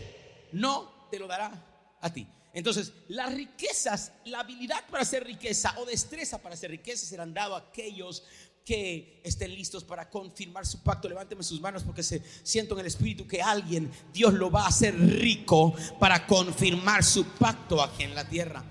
[0.54, 1.52] no te lo dará
[2.00, 2.26] a ti.
[2.54, 7.56] Entonces, las riquezas, la habilidad para hacer riqueza o destreza para hacer riqueza serán dado
[7.56, 8.24] a aquellos
[8.66, 11.10] que estén listos para confirmar su pacto.
[11.10, 14.68] Levánteme sus manos porque se, siento en el Espíritu que alguien, Dios lo va a
[14.68, 18.64] hacer rico para confirmar su pacto aquí en la tierra.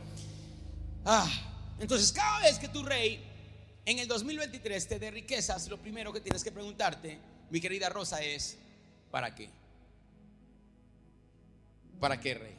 [1.05, 1.29] Ah,
[1.79, 3.25] entonces, cada vez que tu rey
[3.85, 7.19] en el 2023 te dé riquezas, lo primero que tienes que preguntarte,
[7.51, 8.59] mi querida Rosa, es,
[9.11, 9.51] ¿para qué?
[11.99, 12.55] ¿Para qué, rey?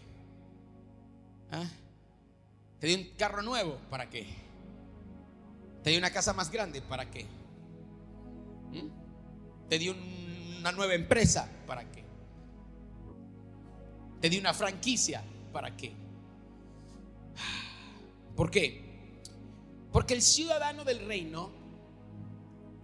[1.52, 1.70] ¿Ah?
[2.80, 3.80] ¿Te dio un carro nuevo?
[3.90, 4.51] ¿Para qué?
[5.84, 6.82] ¿Te dio una casa más grande?
[6.82, 7.26] ¿Para qué?
[8.72, 9.68] ¿Mm?
[9.68, 9.96] ¿Te dio
[10.60, 11.50] una nueva empresa?
[11.66, 12.04] ¿Para qué?
[14.20, 15.24] ¿Te dio una franquicia?
[15.52, 15.92] ¿Para qué?
[18.36, 18.92] ¿Por qué?
[19.92, 21.52] Porque el ciudadano del reino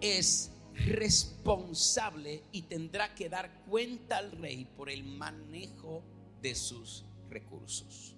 [0.01, 6.03] es responsable y tendrá que dar cuenta al rey por el manejo
[6.41, 8.15] de sus recursos.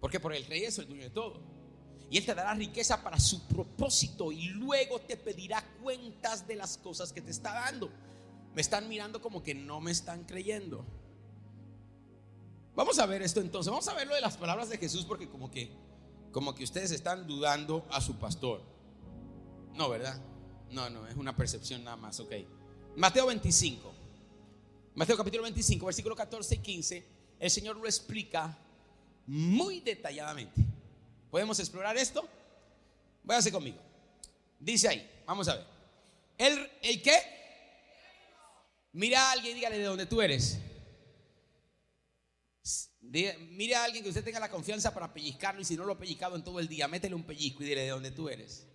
[0.00, 1.61] Porque por el rey es el dueño de todo.
[2.12, 6.76] Y él te dará riqueza para su propósito y luego te pedirá cuentas de las
[6.76, 7.90] cosas que te está dando.
[8.54, 10.84] Me están mirando como que no me están creyendo.
[12.74, 13.70] Vamos a ver esto entonces.
[13.70, 15.72] Vamos a ver lo de las palabras de Jesús porque como que
[16.32, 18.60] como que ustedes están dudando a su pastor.
[19.72, 20.20] No, ¿verdad?
[20.70, 22.34] No, no, es una percepción nada más, ok.
[22.94, 23.90] Mateo 25.
[24.96, 27.06] Mateo capítulo 25, versículo 14 y 15.
[27.40, 28.58] El Señor lo explica
[29.26, 30.71] muy detalladamente.
[31.32, 32.28] ¿Podemos explorar esto?
[33.22, 33.78] Váyase conmigo.
[34.60, 35.66] Dice ahí, vamos a ver.
[36.36, 37.18] ¿El, el qué?
[38.92, 40.58] Mira a alguien dígale de dónde tú eres.
[43.00, 45.98] Mire a alguien que usted tenga la confianza para pellizcarlo y si no lo ha
[45.98, 48.66] pellizcado en todo el día, métele un pellizco y dile de dónde tú eres.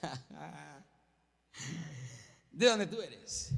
[2.52, 3.50] de dónde tú eres.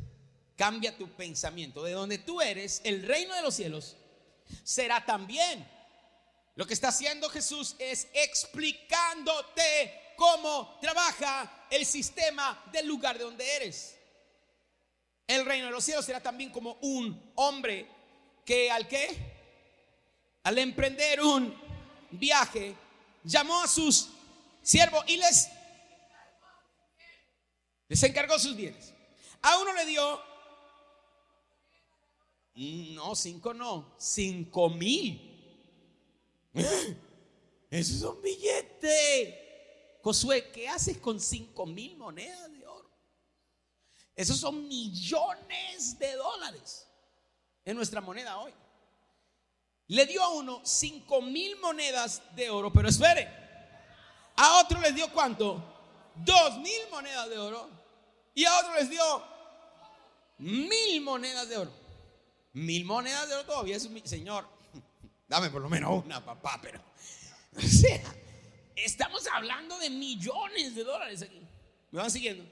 [0.56, 1.84] Cambia tu pensamiento.
[1.84, 3.98] De donde tú eres, el reino de los cielos
[4.62, 5.73] será también.
[6.56, 13.56] Lo que está haciendo Jesús es explicándote cómo trabaja el sistema del lugar de donde
[13.56, 13.96] eres.
[15.26, 17.88] El reino de los cielos será también como un hombre
[18.44, 19.34] que al que
[20.44, 21.54] al emprender un
[22.10, 22.74] viaje,
[23.24, 24.10] llamó a sus
[24.62, 25.48] siervos y les,
[27.88, 28.92] les encargó sus bienes.
[29.40, 30.22] A uno le dio,
[32.94, 35.33] no, cinco no, cinco mil.
[37.70, 39.98] Eso es un billete.
[40.02, 42.90] Josué, ¿qué haces con cinco mil monedas de oro?
[44.14, 46.86] Esos son millones de dólares
[47.64, 48.52] en nuestra moneda hoy.
[49.88, 53.28] Le dio a uno cinco mil monedas de oro, pero espere,
[54.36, 55.62] a otro les dio cuánto?
[56.16, 57.68] Dos mil monedas de oro.
[58.34, 59.22] Y a otro les dio
[60.38, 61.72] mil monedas de oro.
[62.52, 64.53] Mil monedas de oro todavía es un señor.
[65.34, 66.80] Dame por lo menos una, papá, pero.
[67.56, 68.02] O sea,
[68.76, 71.40] estamos hablando de millones de dólares aquí.
[71.90, 72.44] ¿Me van siguiendo?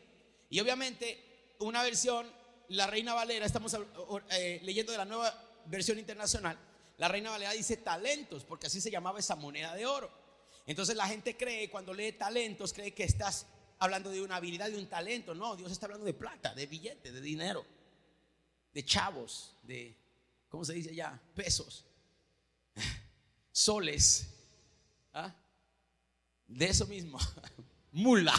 [0.50, 2.26] Y obviamente, una versión,
[2.70, 3.76] la Reina Valera, estamos
[4.30, 5.32] eh, leyendo de la nueva
[5.66, 6.58] versión internacional
[6.98, 10.10] la Reina Valera dice talentos, porque así se llamaba esa moneda de oro.
[10.66, 13.46] Entonces la gente cree, cuando lee talentos, cree que estás
[13.78, 15.34] hablando de una habilidad, de un talento.
[15.34, 17.64] No, Dios está hablando de plata, de billete, de dinero,
[18.72, 19.96] de chavos, de,
[20.48, 21.20] ¿cómo se dice ya?
[21.34, 21.84] Pesos,
[23.52, 24.26] soles.
[25.12, 25.34] ¿ah?
[26.46, 27.18] De eso mismo,
[27.92, 28.34] mula.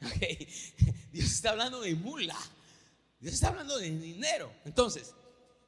[1.12, 2.38] Dios está hablando de mula.
[3.20, 4.52] Dios está hablando de dinero.
[4.64, 5.14] Entonces,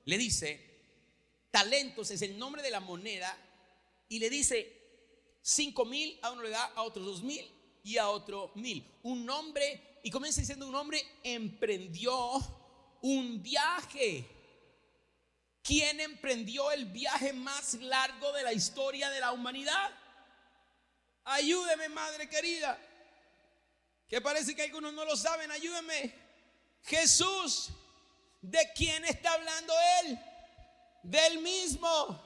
[0.04, 0.60] le dice,
[1.50, 3.34] talentos es el nombre de la moneda
[4.08, 4.76] y le dice
[5.42, 7.48] cinco mil, a uno le da, a otro dos mil
[7.82, 8.84] y a otro mil.
[9.04, 12.12] Un hombre, y comienza diciendo un hombre emprendió
[13.02, 14.26] un viaje.
[15.66, 19.90] ¿Quién emprendió el viaje más largo de la historia de la humanidad?
[21.24, 22.78] Ayúdeme, madre querida.
[24.08, 26.14] Que parece que algunos no lo saben, ayúdeme.
[26.84, 27.70] Jesús,
[28.40, 30.18] ¿de quién está hablando él?
[31.10, 32.24] del mismo.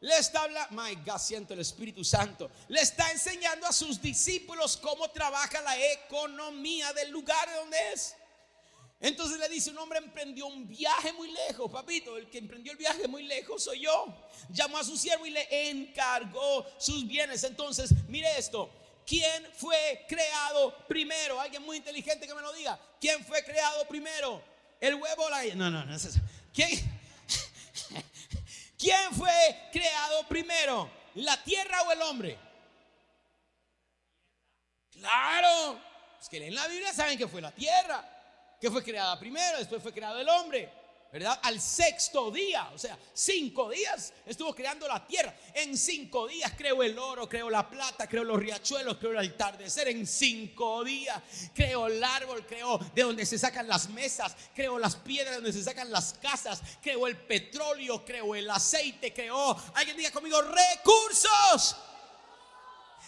[0.00, 2.50] Le está hablando, my God, siento el Espíritu Santo.
[2.68, 8.14] Le está enseñando a sus discípulos cómo trabaja la economía del lugar donde es.
[9.00, 12.78] Entonces le dice, un hombre emprendió un viaje muy lejos, papito, el que emprendió el
[12.78, 14.14] viaje muy lejos soy yo.
[14.50, 17.42] Llamó a su siervo y le encargó sus bienes.
[17.44, 18.70] Entonces, mire esto,
[19.06, 21.40] ¿quién fue creado primero?
[21.40, 22.78] Alguien muy inteligente que me lo diga.
[23.00, 24.42] ¿Quién fue creado primero?
[24.78, 25.44] ¿El huevo o la...
[25.54, 26.20] No, no, no es eso.
[26.52, 26.70] ¿Quién?
[28.78, 29.32] ¿Quién fue
[29.72, 30.90] creado primero?
[31.14, 32.38] ¿La tierra o el hombre?
[34.90, 35.80] Claro,
[36.18, 38.19] los que leen la Biblia saben que fue la tierra,
[38.60, 40.80] que fue creada primero, después fue creado el hombre.
[41.12, 41.40] ¿verdad?
[41.42, 45.34] Al sexto día, o sea, cinco días estuvo creando la tierra.
[45.54, 49.88] En cinco días creó el oro, creó la plata, creó los riachuelos, creó el atardecer.
[49.88, 51.20] En cinco días
[51.52, 55.52] creó el árbol, creó de donde se sacan las mesas, creó las piedras de donde
[55.52, 61.76] se sacan las casas, creó el petróleo, creó el aceite, creó, alguien diga conmigo, recursos.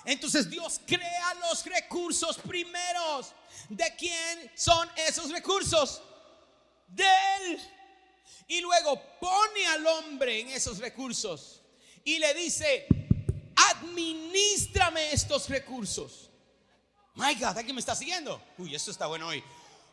[0.04, 3.32] Entonces Dios crea los recursos primeros.
[3.76, 6.02] ¿De quién son esos recursos?
[6.88, 7.06] De
[7.40, 7.60] Él.
[8.48, 11.62] Y luego pone al hombre en esos recursos
[12.04, 12.86] y le dice,
[13.70, 16.28] administrame estos recursos.
[17.14, 18.42] My God, ¿alguien me está siguiendo?
[18.58, 19.42] Uy, esto está bueno hoy.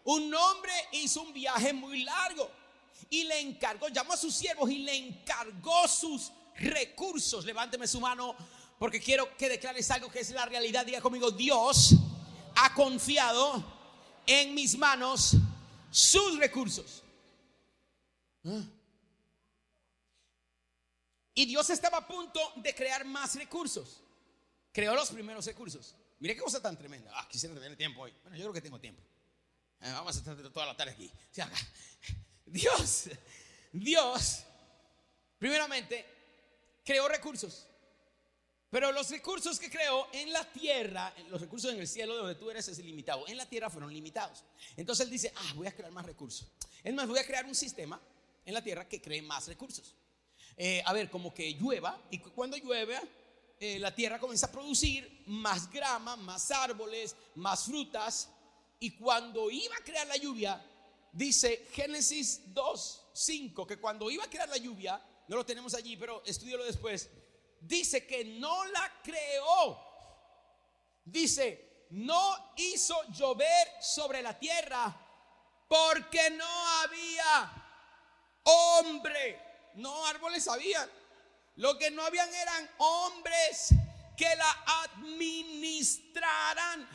[0.03, 2.51] Un hombre hizo un viaje muy largo
[3.09, 7.45] y le encargó, llamó a sus siervos y le encargó sus recursos.
[7.45, 8.36] Levánteme su mano
[8.77, 10.86] porque quiero que declares algo que es la realidad.
[10.86, 11.95] Diga conmigo, Dios
[12.62, 13.64] ha confiado
[14.26, 15.36] en mis manos
[15.89, 17.03] sus recursos.
[18.45, 18.62] ¿Ah?
[21.34, 24.01] Y Dios estaba a punto de crear más recursos.
[24.74, 25.95] Creó los primeros recursos.
[26.20, 27.12] Mire qué cosa tan tremenda.
[27.16, 28.14] Ah, quisiera tener tiempo hoy.
[28.24, 29.01] Bueno, yo creo que tengo tiempo.
[29.80, 31.10] Eh, vamos a estar toda la tarde aquí.
[32.45, 33.10] Dios,
[33.72, 34.43] Dios,
[35.38, 36.05] primeramente,
[36.84, 37.68] creó recursos.
[38.70, 42.36] Pero los recursos que creó en la tierra, los recursos en el cielo de donde
[42.36, 43.28] tú eres es ilimitado.
[43.28, 44.43] En la tierra fueron limitados.
[44.78, 46.47] Entonces él dice, ah, voy a crear más recursos.
[46.84, 47.99] Es más, voy a crear un sistema
[48.45, 49.95] en la tierra que cree más recursos.
[50.55, 52.99] Eh, a ver, como que llueva y cuando llueve
[53.59, 58.30] eh, la tierra comienza a producir más grama, más árboles, más frutas.
[58.80, 60.63] Y cuando iba a crear la lluvia,
[61.11, 65.97] dice Génesis 2, 5, que cuando iba a crear la lluvia, no lo tenemos allí,
[65.97, 67.09] pero estudialo después,
[67.62, 69.88] dice que no la creó.
[71.03, 74.95] Dice, no hizo llover sobre la tierra
[75.68, 77.51] porque no había
[78.43, 79.41] hombre.
[79.76, 80.89] No árboles habían.
[81.55, 83.70] Lo que no habían eran hombres
[84.18, 86.88] que la administraran.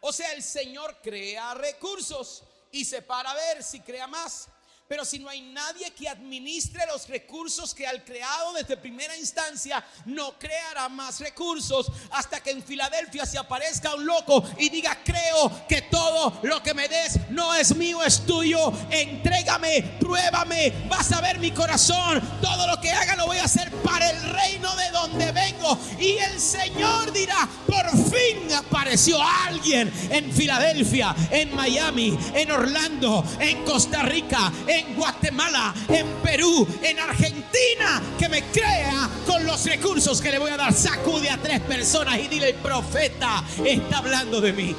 [0.00, 4.48] O sea, el Señor crea recursos y se para a ver si crea más.
[4.86, 9.82] Pero si no hay nadie que administre los recursos que al creado desde primera instancia,
[10.04, 15.66] no creará más recursos hasta que en Filadelfia se aparezca un loco y diga, creo
[15.66, 18.74] que todo lo que me des no es mío, es tuyo.
[18.90, 22.20] Entrégame, pruébame, vas a ver mi corazón.
[22.42, 25.78] Todo lo que haga lo voy a hacer para el reino de donde vengo.
[25.98, 33.64] Y el Señor dirá, por fin apareció alguien en Filadelfia, en Miami, en Orlando, en
[33.64, 34.52] Costa Rica,
[34.96, 40.56] Guatemala, en Perú, en Argentina, que me crea con los recursos que le voy a
[40.56, 40.72] dar.
[40.72, 44.76] Sacude a tres personas y dile, el profeta está hablando de mí.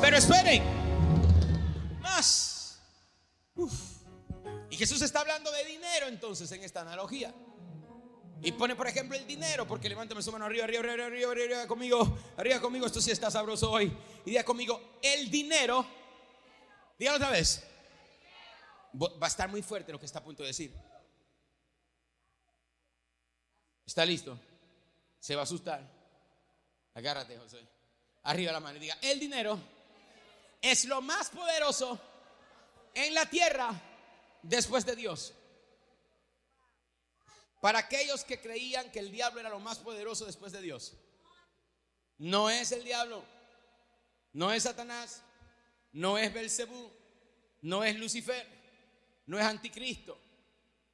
[0.00, 0.62] Pero esperen,
[2.00, 2.78] más.
[4.70, 7.34] Y Jesús está hablando de dinero entonces en esta analogía.
[8.42, 11.66] Y pone, por ejemplo, el dinero, porque levántame su mano arriba, arriba, arriba, arriba, arriba,
[11.66, 13.92] conmigo, arriba conmigo, esto sí está sabroso hoy.
[14.24, 15.84] Y diga conmigo, el dinero,
[16.98, 17.64] dígalo otra vez,
[18.94, 20.72] va a estar muy fuerte lo que está a punto de decir.
[23.84, 24.38] ¿Está listo?
[25.18, 25.82] Se va a asustar.
[26.94, 27.66] Agárrate, José.
[28.24, 29.58] Arriba la mano y diga, el dinero
[30.60, 31.98] es lo más poderoso
[32.94, 33.70] en la tierra
[34.42, 35.32] después de Dios.
[37.60, 40.94] Para aquellos que creían que el diablo era lo más poderoso después de Dios.
[42.18, 43.24] No es el diablo,
[44.32, 45.22] no es Satanás,
[45.92, 46.90] no es Belcebú,
[47.62, 48.46] no es Lucifer,
[49.26, 50.18] no es Anticristo,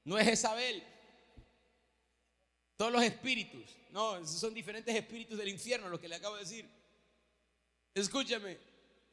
[0.05, 0.83] no es Jezabel.
[2.77, 6.43] Todos los espíritus, no, esos son diferentes espíritus del infierno, lo que le acabo de
[6.43, 6.69] decir.
[7.95, 8.59] Escúchame,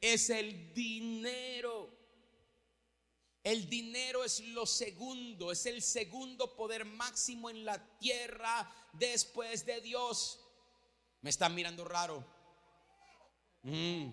[0.00, 2.01] es el dinero.
[3.42, 9.80] El dinero es lo segundo, es el segundo poder máximo en la tierra después de
[9.80, 10.38] Dios.
[11.22, 12.24] Me están mirando raro.
[13.62, 14.10] Mm.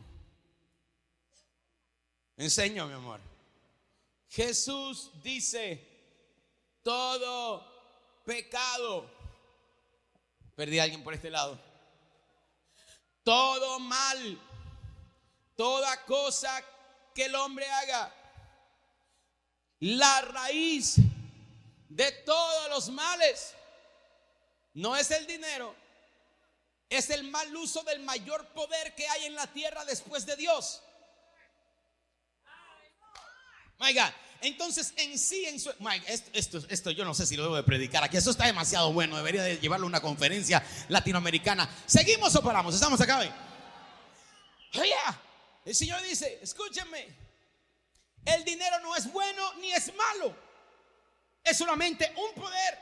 [2.38, 3.20] Enseño, mi amor.
[4.30, 5.86] Jesús dice,
[6.82, 7.66] todo
[8.26, 9.10] pecado.
[10.56, 11.60] Perdí a alguien por este lado.
[13.24, 14.40] Todo mal,
[15.56, 16.64] toda cosa
[17.14, 18.16] que el hombre haga
[19.80, 20.96] la raíz
[21.90, 23.54] de todos los males
[24.74, 25.76] no es el dinero,
[26.90, 30.82] es el mal uso del mayor poder que hay en la tierra después de Dios.
[33.80, 34.12] My God.
[34.42, 35.70] Entonces, en sí, en su,
[36.34, 38.16] esto, esto, yo no sé si lo debo de predicar aquí.
[38.16, 39.18] Esto está demasiado bueno.
[39.18, 41.70] Debería de llevarlo a una conferencia latinoamericana.
[41.86, 42.74] ¿Seguimos o paramos?
[42.74, 43.20] ¿Estamos acá?
[43.20, 44.94] Oye,
[45.66, 47.29] el Señor dice, escúchenme.
[48.26, 50.36] El dinero no es bueno ni es malo.
[51.44, 52.80] Es solamente un poder.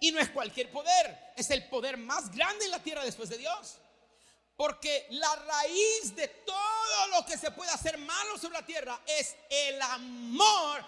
[0.00, 1.32] Y no es cualquier poder.
[1.36, 3.78] Es el poder más grande en la tierra después de Dios.
[4.56, 9.36] Porque la raíz de todo lo que se puede hacer malo sobre la tierra es
[9.50, 10.82] el amor,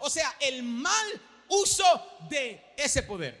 [0.00, 1.84] o sea, el mal uso
[2.28, 3.40] de ese poder.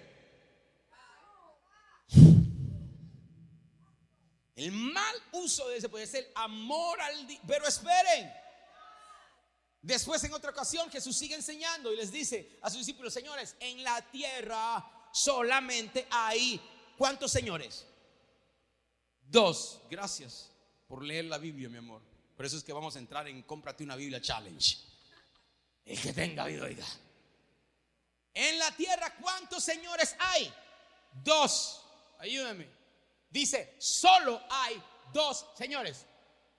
[4.54, 7.26] El mal uso de ese poder es el amor al...
[7.48, 8.32] Pero esperen,
[9.82, 13.82] Después en otra ocasión Jesús sigue enseñando y les dice a sus discípulos, señores, en
[13.82, 16.60] la tierra solamente hay,
[16.96, 17.84] ¿cuántos señores?
[19.20, 19.80] Dos.
[19.90, 20.50] Gracias
[20.86, 22.00] por leer la Biblia, mi amor.
[22.36, 24.78] Por eso es que vamos a entrar en cómprate una Biblia challenge.
[25.84, 26.86] El que tenga vida, oiga.
[28.34, 30.52] En la tierra, ¿cuántos señores hay?
[31.24, 31.84] Dos.
[32.18, 32.68] Ayúdame.
[33.28, 34.80] Dice, solo hay
[35.12, 36.06] dos señores.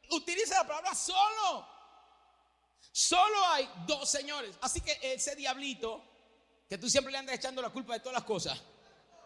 [0.09, 1.72] Utiliza la palabra solo.
[2.93, 4.55] Solo hay dos señores.
[4.61, 6.03] Así que ese diablito,
[6.69, 8.61] que tú siempre le andas echando la culpa de todas las cosas.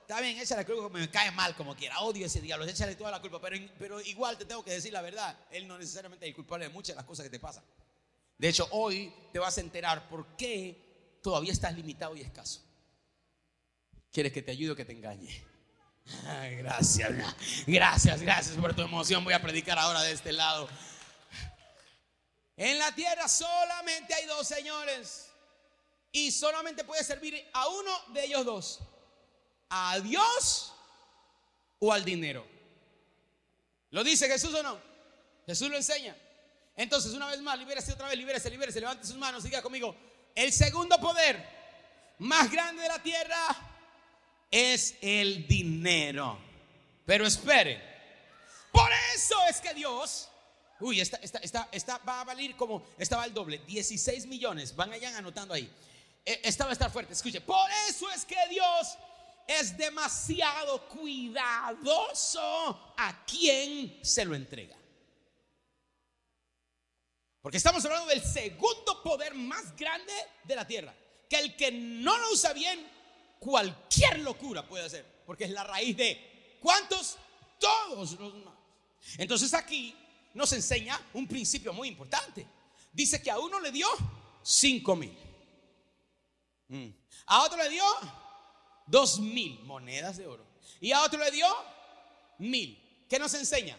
[0.03, 1.99] Está bien, échale la culpa, me cae mal como quiera.
[1.99, 3.41] Odio ese diablo, échale toda la culpa.
[3.41, 5.37] Pero, pero igual te tengo que decir la verdad.
[5.51, 7.65] Él no necesariamente es el culpable de muchas de las cosas que te pasan.
[8.37, 12.61] De hecho, hoy te vas a enterar por qué todavía estás limitado y escaso.
[14.13, 15.43] ¿Quieres que te ayude o que te engañe?
[16.57, 17.11] gracias,
[17.67, 19.25] gracias, gracias por tu emoción.
[19.25, 20.69] Voy a predicar ahora de este lado.
[22.57, 25.29] En la tierra solamente hay dos señores
[26.11, 28.79] y solamente puede servir a uno de ellos dos.
[29.69, 30.73] A Dios
[31.79, 32.45] o al dinero.
[33.91, 34.81] ¿Lo dice Jesús o no?
[35.45, 36.15] Jesús lo enseña.
[36.75, 39.95] Entonces, una vez más, libérese otra vez, libérese, libérese, levante sus manos, diga conmigo.
[40.35, 41.43] El segundo poder
[42.19, 43.37] más grande de la tierra
[44.51, 46.39] es el dinero.
[47.05, 47.81] Pero espere,
[48.71, 50.29] por eso es que Dios,
[50.79, 55.17] uy, esta, esta, esta, va a valer como, estaba el doble, 16 millones, van allá
[55.17, 55.69] anotando ahí.
[56.25, 58.97] E, esta va a estar fuerte, escuche, por eso es que Dios
[59.47, 64.75] es demasiado cuidadoso a quien se lo entrega.
[67.41, 70.11] Porque estamos hablando del segundo poder más grande
[70.43, 70.93] de la tierra.
[71.29, 72.85] Que el que no lo usa bien,
[73.39, 75.05] cualquier locura puede hacer.
[75.25, 77.17] Porque es la raíz de ¿cuántos?
[77.57, 78.53] Todos los malos.
[79.17, 79.95] Entonces aquí
[80.33, 82.45] nos enseña un principio muy importante.
[82.91, 83.87] Dice que a uno le dio
[84.41, 85.15] cinco mil.
[86.67, 86.89] Mm.
[87.27, 87.83] A otro le dio
[88.85, 90.45] dos mil monedas de oro.
[90.79, 91.47] Y a otro le dio
[92.39, 93.05] mil.
[93.09, 93.77] ¿Qué nos enseña?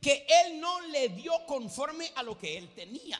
[0.00, 3.18] que él no le dio conforme a lo que él tenía.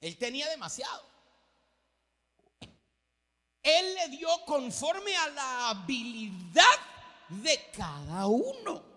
[0.00, 1.04] Él tenía demasiado.
[3.62, 6.78] Él le dio conforme a la habilidad
[7.28, 8.93] de cada uno.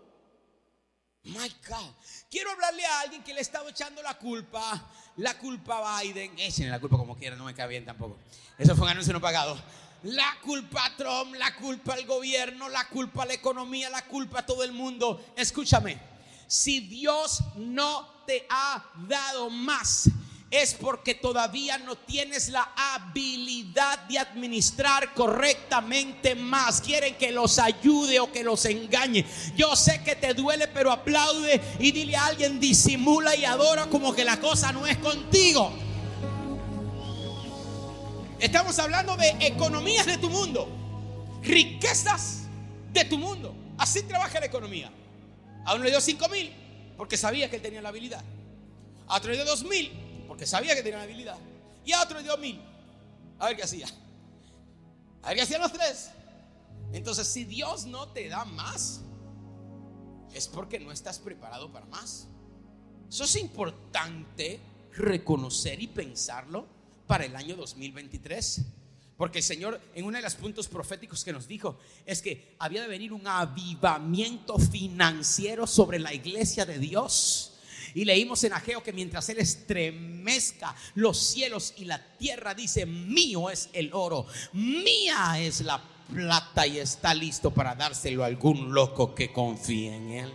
[1.28, 1.92] My God.
[2.30, 6.38] Quiero hablarle a alguien que le estaba echando la culpa, la culpa a Biden.
[6.40, 8.18] Échenle la culpa como quieran, no me cae bien tampoco.
[8.58, 9.58] Eso fue un anuncio no pagado.
[10.04, 14.40] La culpa a Trump, la culpa al gobierno, la culpa a la economía, la culpa
[14.40, 15.34] a todo el mundo.
[15.36, 16.00] Escúchame,
[16.48, 20.10] si Dios no te ha dado más,
[20.50, 26.80] es porque todavía no tienes la habilidad de administrar correctamente más.
[26.80, 29.26] Quieren que los ayude o que los engañe.
[29.56, 34.14] Yo sé que te duele, pero aplaude y dile a alguien, disimula y adora como
[34.14, 35.74] que la cosa no es contigo.
[38.40, 40.70] Estamos hablando de economías de tu mundo,
[41.42, 42.44] riquezas
[42.94, 43.54] de tu mundo.
[43.78, 44.92] Así trabaja la economía.
[45.66, 46.54] A uno le dio 5 mil
[46.96, 48.24] porque sabía que él tenía la habilidad.
[49.08, 50.07] A otro le dio 2 mil
[50.38, 51.36] porque sabía que tenía la habilidad.
[51.84, 52.62] Y a otro dio mil.
[53.40, 53.88] A ver qué hacía.
[55.24, 56.12] A ver qué hacían los tres.
[56.94, 59.02] Entonces, si Dios no te da más,
[60.32, 62.28] es porque no estás preparado para más.
[63.10, 64.60] Eso es importante
[64.94, 66.68] reconocer y pensarlo
[67.08, 68.62] para el año 2023.
[69.18, 72.84] Porque el Señor, en uno de los puntos proféticos que nos dijo, es que había
[72.84, 77.57] de venir un avivamiento financiero sobre la iglesia de Dios.
[77.98, 83.50] Y leímos en Ageo que mientras Él estremezca los cielos y la tierra, dice, mío
[83.50, 85.84] es el oro, mía es la
[86.14, 90.34] plata y está listo para dárselo a algún loco que confíe en Él.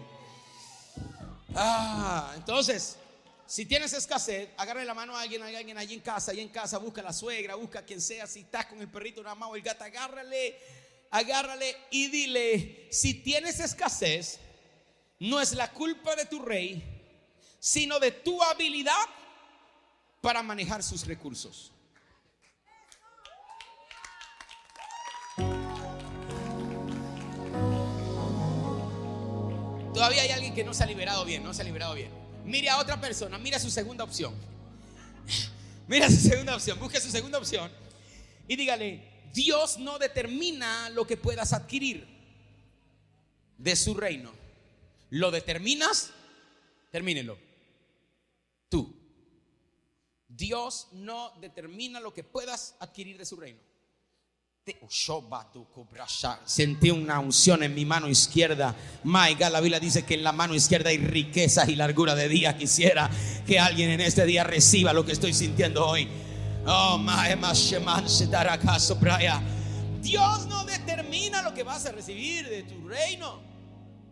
[1.55, 2.97] Ah, entonces,
[3.47, 6.49] si tienes escasez, agarre la mano a alguien, a alguien allí en casa, allí en
[6.49, 8.27] casa, busca a la suegra, busca a quien sea.
[8.27, 10.59] Si estás con el perrito, la o el gato, agárrale,
[11.13, 14.41] agárrale y dile: Si tienes escasez,
[15.21, 16.92] no es la culpa de tu rey,
[17.65, 18.93] sino de tu habilidad
[20.21, 21.71] para manejar sus recursos.
[29.95, 32.11] Todavía hay alguien que no se ha liberado bien, no se ha liberado bien.
[32.45, 34.35] Mire a otra persona, mira su segunda opción.
[35.87, 37.71] Mira su segunda opción, busque su segunda opción
[38.49, 39.03] y dígale,
[39.33, 42.09] Dios no determina lo que puedas adquirir
[43.59, 44.33] de su reino.
[45.11, 46.11] ¿Lo determinas?
[46.91, 47.52] Termínelo.
[50.37, 53.61] Dios no determina lo que puedas adquirir de su reino.
[56.45, 58.75] Sentí una unción en mi mano izquierda.
[59.03, 62.29] My God, la Biblia dice que en la mano izquierda hay riqueza y largura de
[62.29, 62.57] día.
[62.57, 63.11] Quisiera
[63.47, 66.09] que alguien en este día reciba lo que estoy sintiendo hoy.
[66.65, 66.97] Oh,
[70.01, 73.43] Dios no determina lo que vas a recibir de tu reino.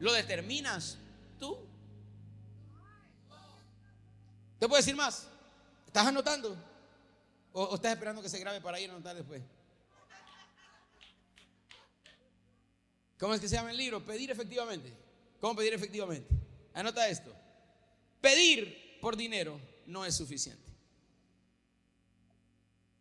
[0.00, 0.98] Lo determinas
[1.38, 1.56] tú.
[4.58, 5.29] ¿Te puedo decir más?
[5.90, 6.56] ¿Estás anotando?
[7.52, 9.42] ¿O, estás esperando que se grabe para ir a anotar después?
[13.18, 14.04] ¿Cómo es que se llama el libro?
[14.04, 14.96] Pedir efectivamente.
[15.40, 16.32] ¿Cómo pedir efectivamente?
[16.74, 17.34] Anota esto.
[18.20, 20.62] Pedir por dinero no es suficiente.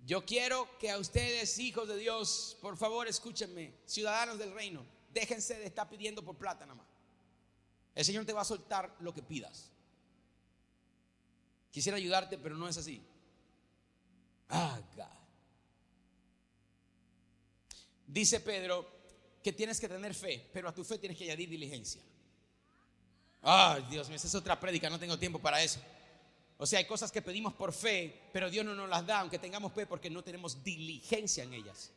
[0.04, 4.84] Yo quiero que a ustedes, hijos de Dios, por favor escúchenme, ciudadanos del reino,
[5.14, 6.88] déjense de estar pidiendo por plata nada más.
[7.94, 9.70] El Señor te va a soltar lo que pidas.
[11.72, 13.02] Quisiera ayudarte, pero no es así.
[14.48, 15.10] Haga.
[18.08, 19.00] Dice Pedro
[19.44, 22.02] que tienes que tener fe, pero a tu fe tienes que añadir diligencia.
[23.42, 25.80] Ay, Dios mío, esa es otra prédica, no tengo tiempo para eso.
[26.58, 29.40] O sea, hay cosas que pedimos por fe, pero Dios no nos las da, aunque
[29.40, 31.92] tengamos fe, porque no tenemos diligencia en ellas.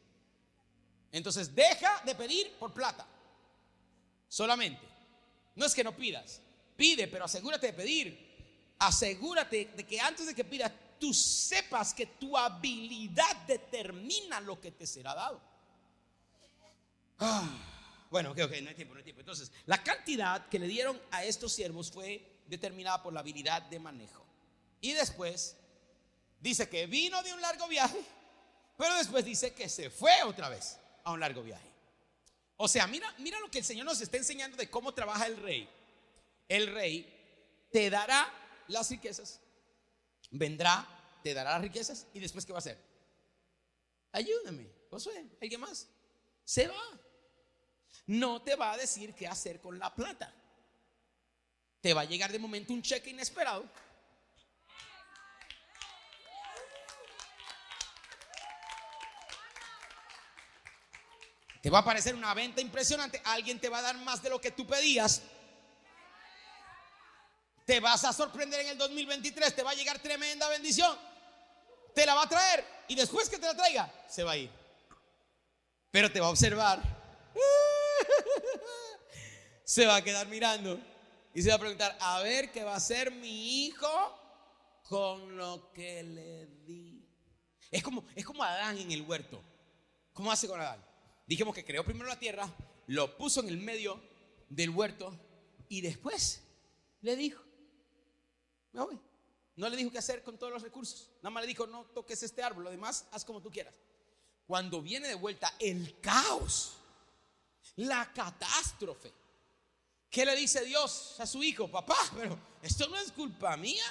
[1.11, 3.07] Entonces, deja de pedir por plata.
[4.29, 4.87] Solamente.
[5.57, 6.41] No es que no pidas.
[6.77, 8.32] Pide, pero asegúrate de pedir.
[8.83, 14.73] Asegúrate de que antes de que pidas, tú sepas que tu habilidad determina lo que
[14.73, 15.41] te será dado.
[17.21, 17.49] Ah,
[18.11, 19.21] bueno, ok, ok, no hay tiempo, no hay tiempo.
[19.21, 23.79] Entonces, la cantidad que le dieron a estos siervos fue determinada por la habilidad de
[23.79, 24.27] manejo.
[24.81, 25.57] Y después
[26.41, 28.03] dice que vino de un largo viaje,
[28.77, 31.71] pero después dice que se fue otra vez a un largo viaje.
[32.57, 35.37] O sea, mira, mira lo que el Señor nos está enseñando de cómo trabaja el
[35.37, 35.69] rey.
[36.49, 38.42] El rey te dará
[38.73, 39.41] las riquezas,
[40.31, 40.87] vendrá,
[41.23, 42.79] te dará las riquezas y después ¿qué va a hacer?
[44.13, 45.89] Ayúdame, Josué, ¿alguien más?
[46.45, 47.01] Se va.
[48.07, 50.35] No te va a decir qué hacer con la plata.
[51.81, 53.65] Te va a llegar de momento un cheque inesperado.
[61.63, 63.23] Te va a aparecer una venta impresionante.
[63.25, 65.23] Alguien te va a dar más de lo que tú pedías.
[67.65, 70.97] Te vas a sorprender en el 2023, te va a llegar tremenda bendición.
[71.95, 74.51] Te la va a traer y después que te la traiga, se va a ir.
[75.91, 76.81] Pero te va a observar.
[79.65, 80.79] Se va a quedar mirando
[81.35, 83.89] y se va a preguntar, a ver qué va a hacer mi hijo
[84.83, 87.09] con lo que le di.
[87.71, 89.43] Es como, es como Adán en el huerto.
[90.13, 90.85] ¿Cómo hace con Adán?
[91.27, 92.47] Dijimos que creó primero la tierra,
[92.87, 94.03] lo puso en el medio
[94.51, 95.19] del huerto
[95.71, 96.43] y después
[97.01, 97.43] le dijo,
[98.73, 101.11] no le dijo qué hacer con todos los recursos.
[101.17, 103.75] Nada más le dijo, no toques este árbol, lo demás haz como tú quieras.
[104.47, 106.75] Cuando viene de vuelta el caos,
[107.77, 109.13] la catástrofe,
[110.11, 111.71] ¿qué le dice Dios a su hijo?
[111.71, 113.85] Papá, pero esto no es culpa mía.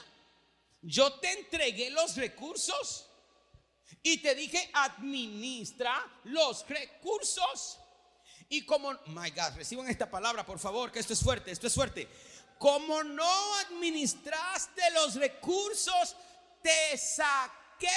[0.81, 3.07] Yo te entregué los recursos
[4.01, 7.77] y te dije, administra los recursos.
[8.49, 11.73] Y como, my God, reciban esta palabra, por favor, que esto es fuerte, esto es
[11.73, 12.09] fuerte
[12.61, 16.15] como no administraste los recursos,
[16.61, 17.87] te saqué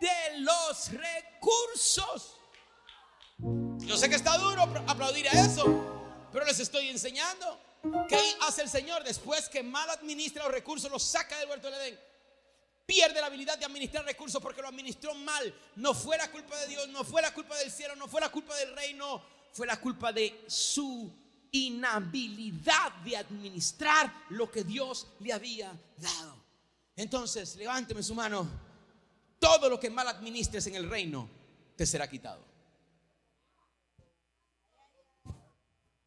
[0.00, 2.34] de los recursos.
[3.38, 7.60] Yo sé que está duro aplaudir a eso, pero les estoy enseñando.
[8.08, 11.80] ¿Qué hace el Señor después que mal administra los recursos, los saca del huerto del
[11.80, 12.00] Edén?
[12.86, 15.54] Pierde la habilidad de administrar recursos porque lo administró mal.
[15.76, 18.32] No fue la culpa de Dios, no fue la culpa del cielo, no fue la
[18.32, 19.22] culpa del reino,
[19.52, 21.23] fue la culpa de su
[21.54, 26.36] inhabilidad de administrar lo que Dios le había dado.
[26.96, 28.48] Entonces, levánteme su mano.
[29.38, 31.28] Todo lo que mal administres en el reino
[31.76, 32.44] te será quitado.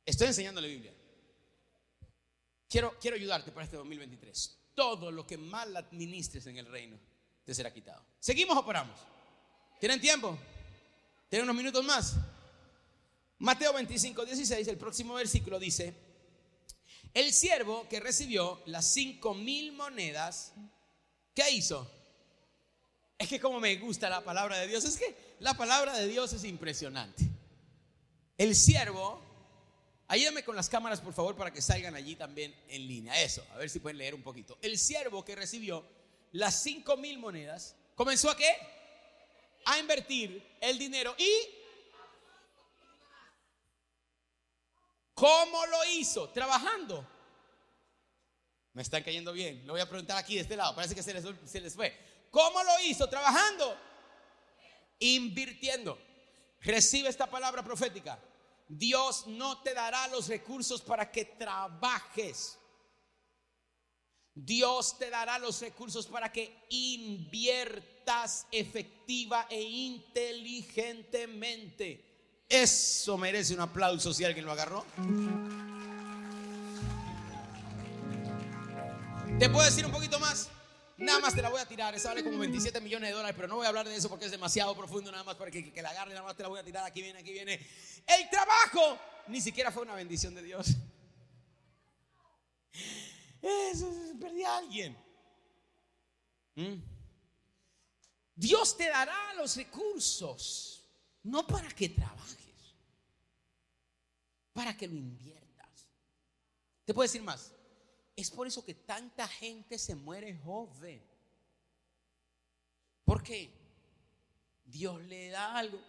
[0.06, 0.93] Estoy enseñando la Biblia.
[2.70, 4.58] Quiero, quiero ayudarte para este 2023.
[4.76, 7.00] Todo lo que mal administres en el reino
[7.45, 8.04] te será quitado.
[8.20, 9.00] ¿Seguimos o paramos?
[9.80, 10.38] ¿Tienen tiempo?
[11.30, 12.16] ¿Tienen unos minutos más?
[13.40, 15.94] Mateo 25, 16, el próximo versículo dice,
[17.14, 20.54] el siervo que recibió las cinco mil monedas,
[21.36, 21.90] ¿qué hizo?
[23.18, 26.34] Es que como me gusta la palabra de Dios, es que la palabra de Dios
[26.34, 27.24] es impresionante.
[28.38, 29.22] El siervo,
[30.08, 33.22] ayúdame con las cámaras por favor para que salgan allí también en línea.
[33.22, 34.58] Eso, a ver si pueden leer un poquito.
[34.62, 35.84] El siervo que recibió
[36.32, 38.52] las cinco mil monedas, comenzó a qué?
[39.66, 41.57] A invertir el dinero y
[45.18, 46.30] ¿Cómo lo hizo?
[46.30, 47.05] Trabajando.
[48.74, 49.65] Me están cayendo bien.
[49.65, 50.76] Lo voy a preguntar aquí de este lado.
[50.76, 51.26] Parece que se les,
[51.74, 51.97] fue.
[52.30, 53.09] ¿Cómo lo hizo?
[53.09, 53.76] Trabajando.
[54.99, 55.97] Invirtiendo.
[56.61, 58.20] Recibe esta palabra profética.
[58.70, 62.59] Dios no te dará los recursos para que trabajes.
[64.36, 72.07] Dios te dará los recursos para que inviertas efectiva e inteligentemente.
[72.50, 74.86] Eso merece un aplauso si alguien lo agarró.
[79.39, 80.50] Te puedo decir un poquito más.
[80.98, 81.93] Nada más te la voy a tirar.
[81.93, 84.26] Esa vale como 27 millones de dólares, pero no voy a hablar de eso porque
[84.26, 85.12] es demasiado profundo.
[85.12, 86.84] Nada más para que, que la agarre, nada más te la voy a tirar.
[86.86, 87.54] Aquí viene, aquí viene.
[88.08, 90.76] El trabajo ni siquiera fue una bendición de Dios.
[93.41, 94.98] Eso perdí a alguien.
[96.56, 96.82] ¿Mm?
[98.36, 100.84] Dios te dará los recursos,
[101.24, 102.37] no para que trabajes,
[104.58, 105.88] para que lo inviertas.
[106.84, 107.53] Te puedo decir más.
[108.16, 110.99] Es por eso que tanta gente se muere joven.
[113.05, 113.53] Porque
[114.66, 115.80] Dios le da algo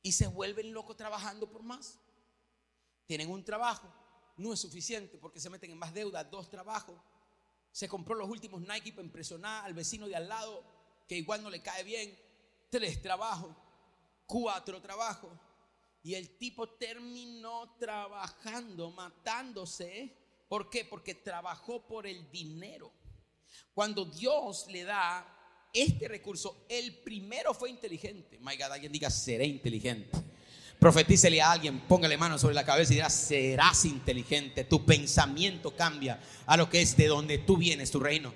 [0.00, 1.98] y se vuelven locos trabajando por más.
[3.04, 3.86] Tienen un trabajo,
[4.38, 6.98] no es suficiente porque se meten en más deuda, dos trabajos.
[7.72, 10.64] Se compró los últimos Nike para impresionar al vecino de al lado
[11.06, 12.18] que igual no le cae bien.
[12.70, 13.54] Tres trabajos,
[14.24, 15.30] cuatro trabajos.
[16.02, 20.16] Y el tipo terminó trabajando, matándose
[20.50, 20.84] ¿Por qué?
[20.84, 22.92] Porque trabajó por el dinero.
[23.72, 25.24] Cuando Dios le da
[25.72, 28.36] este recurso, el primero fue inteligente.
[28.40, 30.10] My God, alguien diga, seré inteligente.
[30.80, 34.64] Profetícele a alguien, póngale mano sobre la cabeza y dirá, serás inteligente.
[34.64, 38.34] Tu pensamiento cambia a lo que es de donde tú vienes, tu reino.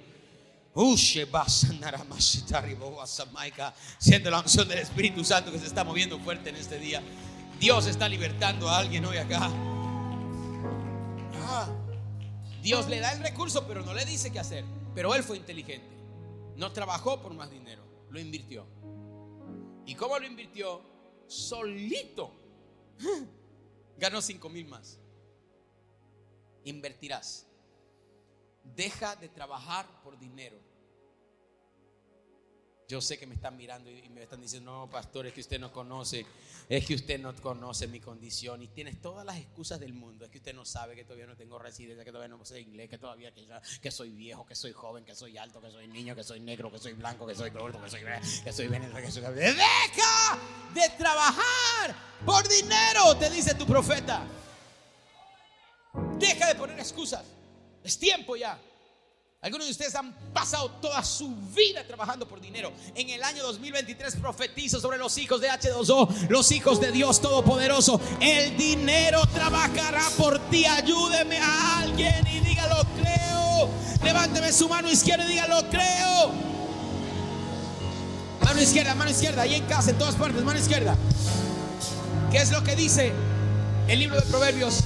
[3.98, 7.02] Siente la unción del Espíritu Santo que se está moviendo fuerte en este día.
[7.60, 9.50] Dios está libertando a alguien hoy acá.
[11.46, 11.68] Ah.
[12.62, 14.64] Dios le da el recurso, pero no le dice qué hacer.
[14.94, 15.94] Pero él fue inteligente.
[16.56, 18.66] No trabajó por más dinero, lo invirtió.
[19.86, 20.80] ¿Y cómo lo invirtió?
[21.26, 22.32] Solito.
[23.98, 24.98] Ganó cinco mil más.
[26.64, 27.46] Invertirás.
[28.62, 30.58] Deja de trabajar por dinero
[32.88, 35.58] yo sé que me están mirando y me están diciendo, no, pastor, es que usted
[35.58, 36.26] no conoce,
[36.68, 40.24] es que usted no conoce mi condición y tienes todas las excusas del mundo.
[40.24, 42.90] Es que usted no sabe que todavía no tengo residencia, que todavía no sé inglés,
[42.90, 43.32] que todavía
[43.80, 46.70] que, soy viejo, que soy joven, que soy alto, que soy niño, que soy negro,
[46.70, 48.00] que soy blanco, que soy gordo, que soy
[48.44, 49.22] que soy venezolano, que soy...
[49.22, 50.38] Deja
[50.74, 54.26] de trabajar por dinero, te dice tu profeta.
[56.18, 57.24] Deja de poner excusas.
[57.82, 58.58] Es tiempo ya.
[59.44, 62.72] Algunos de ustedes han pasado toda su vida trabajando por dinero.
[62.94, 68.00] En el año 2023 profetizo sobre los hijos de H2O, los hijos de Dios Todopoderoso.
[68.22, 70.64] El dinero trabajará por ti.
[70.64, 73.68] Ayúdeme a alguien y dígalo, creo.
[74.02, 76.32] Levánteme su mano izquierda y dígalo, creo.
[78.42, 80.96] Mano izquierda, mano izquierda, ahí en casa, en todas partes, mano izquierda.
[82.30, 83.12] ¿Qué es lo que dice
[83.88, 84.84] el libro de Proverbios?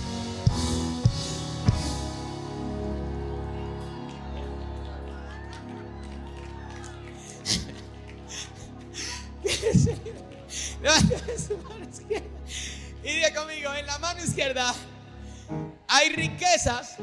[16.48, 16.96] Riquezas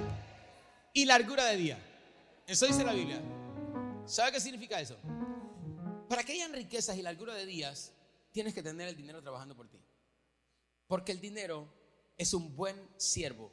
[0.92, 1.78] y largura de día.
[2.48, 3.22] Eso dice la Biblia.
[4.08, 4.98] ¿Sabe qué significa eso?
[6.10, 7.94] Para que hayan riquezas y largura de días,
[8.32, 9.80] tienes que tener el dinero trabajando por ti.
[10.88, 11.68] Porque el dinero
[12.18, 13.52] es un buen siervo,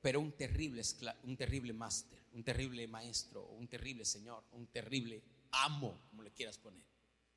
[0.00, 0.82] pero un terrible,
[1.22, 5.22] un terrible máster, un terrible maestro, un terrible señor, un terrible
[5.52, 6.82] amo, como le quieras poner.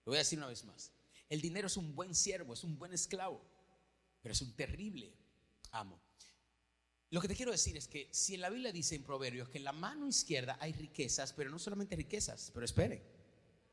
[0.05, 0.91] Lo voy a decir una vez más.
[1.29, 3.41] El dinero es un buen siervo, es un buen esclavo,
[4.23, 5.13] pero es un terrible
[5.71, 6.01] amo.
[7.11, 9.57] Lo que te quiero decir es que si en la Biblia dice en Proverbios que
[9.57, 13.03] en la mano izquierda hay riquezas, pero no solamente riquezas, pero espere,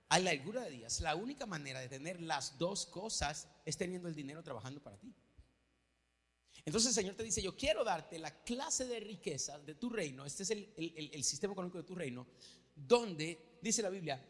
[0.08, 1.00] hay la largura de días.
[1.00, 5.14] La única manera de tener las dos cosas es teniendo el dinero trabajando para ti.
[6.64, 10.24] Entonces el Señor te dice, yo quiero darte la clase de riquezas de tu reino,
[10.24, 12.26] este es el, el sistema económico de tu reino,
[12.74, 14.20] donde, dice la Biblia,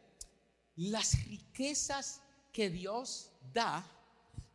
[0.77, 2.21] las riquezas
[2.53, 3.91] que Dios da,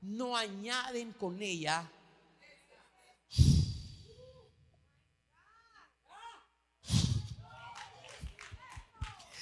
[0.02, 1.92] no añaden con ella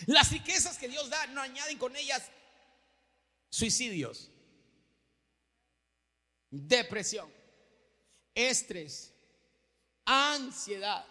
[0.07, 2.23] Las riquezas que Dios da no añaden con ellas
[3.49, 4.29] suicidios,
[6.49, 7.31] depresión,
[8.33, 9.13] estrés,
[10.05, 11.05] ansiedad,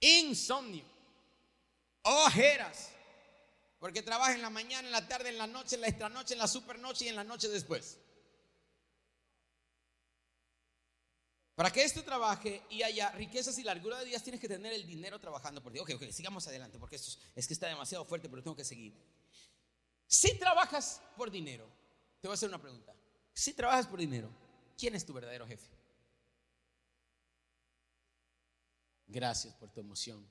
[0.00, 0.84] insomnio,
[2.02, 2.90] ojeras,
[3.78, 6.34] porque trabaja en la mañana, en la tarde, en la noche, en la extra noche,
[6.34, 7.98] en la super noche y en la noche después.
[11.54, 14.84] Para que esto trabaje y haya riquezas y largura de días, tienes que tener el
[14.86, 15.78] dinero trabajando por ti.
[15.78, 18.92] Ok, ok, sigamos adelante, porque esto es que está demasiado fuerte, pero tengo que seguir.
[20.06, 21.68] Si trabajas por dinero,
[22.20, 22.92] te voy a hacer una pregunta.
[23.32, 24.28] Si trabajas por dinero,
[24.76, 25.68] ¿quién es tu verdadero jefe?
[29.06, 30.26] Gracias por tu emoción.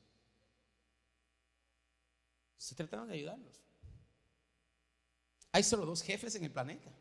[2.58, 3.62] Se trataron de ayudarlos.
[5.54, 6.92] Hay solo dos jefes en el planeta.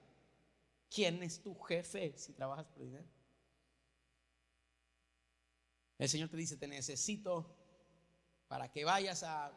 [0.91, 3.07] ¿Quién es tu jefe si trabajas por dinero?
[6.03, 7.46] El Señor te dice, te necesito
[8.48, 9.57] para que vayas a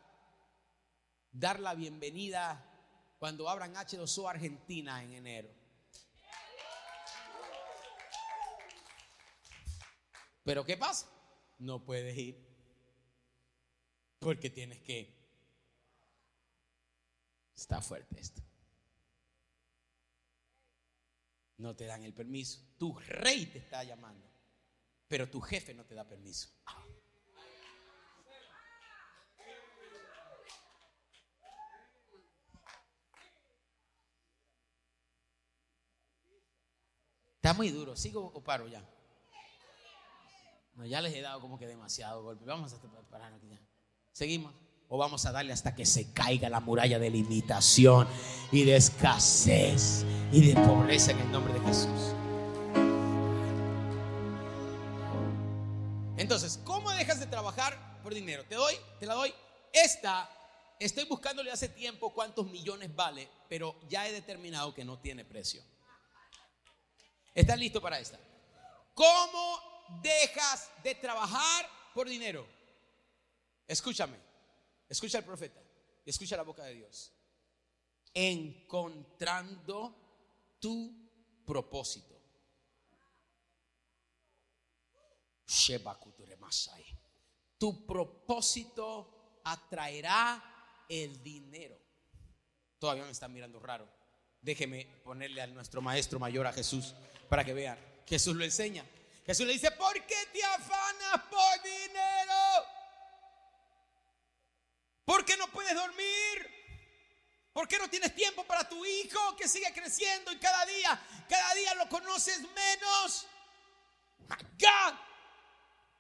[1.32, 2.64] dar la bienvenida
[3.18, 5.50] cuando abran H2O Argentina en enero.
[10.44, 11.10] Pero ¿qué pasa?
[11.58, 12.48] No puedes ir
[14.20, 15.18] porque tienes que...
[17.56, 18.44] Está fuerte esto.
[21.58, 22.62] No te dan el permiso.
[22.78, 24.30] Tu rey te está llamando,
[25.08, 26.50] pero tu jefe no te da permiso.
[37.46, 37.96] Está muy duro.
[37.96, 38.84] ¿Sigo o paro ya?
[40.74, 42.44] No, ya les he dado como que demasiado golpe.
[42.44, 42.82] Vamos a
[43.12, 43.62] pararnos aquí ya.
[44.12, 44.52] Seguimos.
[44.88, 48.08] O vamos a darle hasta que se caiga la muralla de limitación
[48.52, 52.16] y de escasez y de pobreza en el nombre de Jesús.
[56.26, 58.44] Entonces, ¿cómo dejas de trabajar por dinero?
[58.46, 59.32] Te doy, te la doy.
[59.72, 60.28] Esta,
[60.80, 65.62] estoy buscándole hace tiempo cuántos millones vale, pero ya he determinado que no tiene precio.
[67.36, 68.18] ¿Estás listo para esta?
[68.96, 69.60] ¿Cómo
[70.02, 72.48] dejas de trabajar por dinero?
[73.68, 74.18] Escúchame,
[74.90, 75.62] escucha al profeta,
[76.08, 77.12] escucha la boca de Dios.
[78.16, 79.96] Encontrando
[80.60, 80.92] tu
[81.46, 82.15] propósito.
[87.58, 91.78] Tu propósito atraerá el dinero.
[92.80, 93.88] Todavía me están mirando raro.
[94.42, 96.94] Déjeme ponerle a nuestro maestro mayor, a Jesús,
[97.30, 97.80] para que vean.
[98.06, 98.86] Jesús lo enseña.
[99.26, 102.66] Jesús le dice, ¿por qué te afanas por dinero?
[105.04, 106.56] ¿Por qué no puedes dormir?
[107.54, 111.54] ¿Por qué no tienes tiempo para tu hijo que sigue creciendo y cada día, cada
[111.54, 113.28] día lo conoces menos?
[114.60, 115.05] God.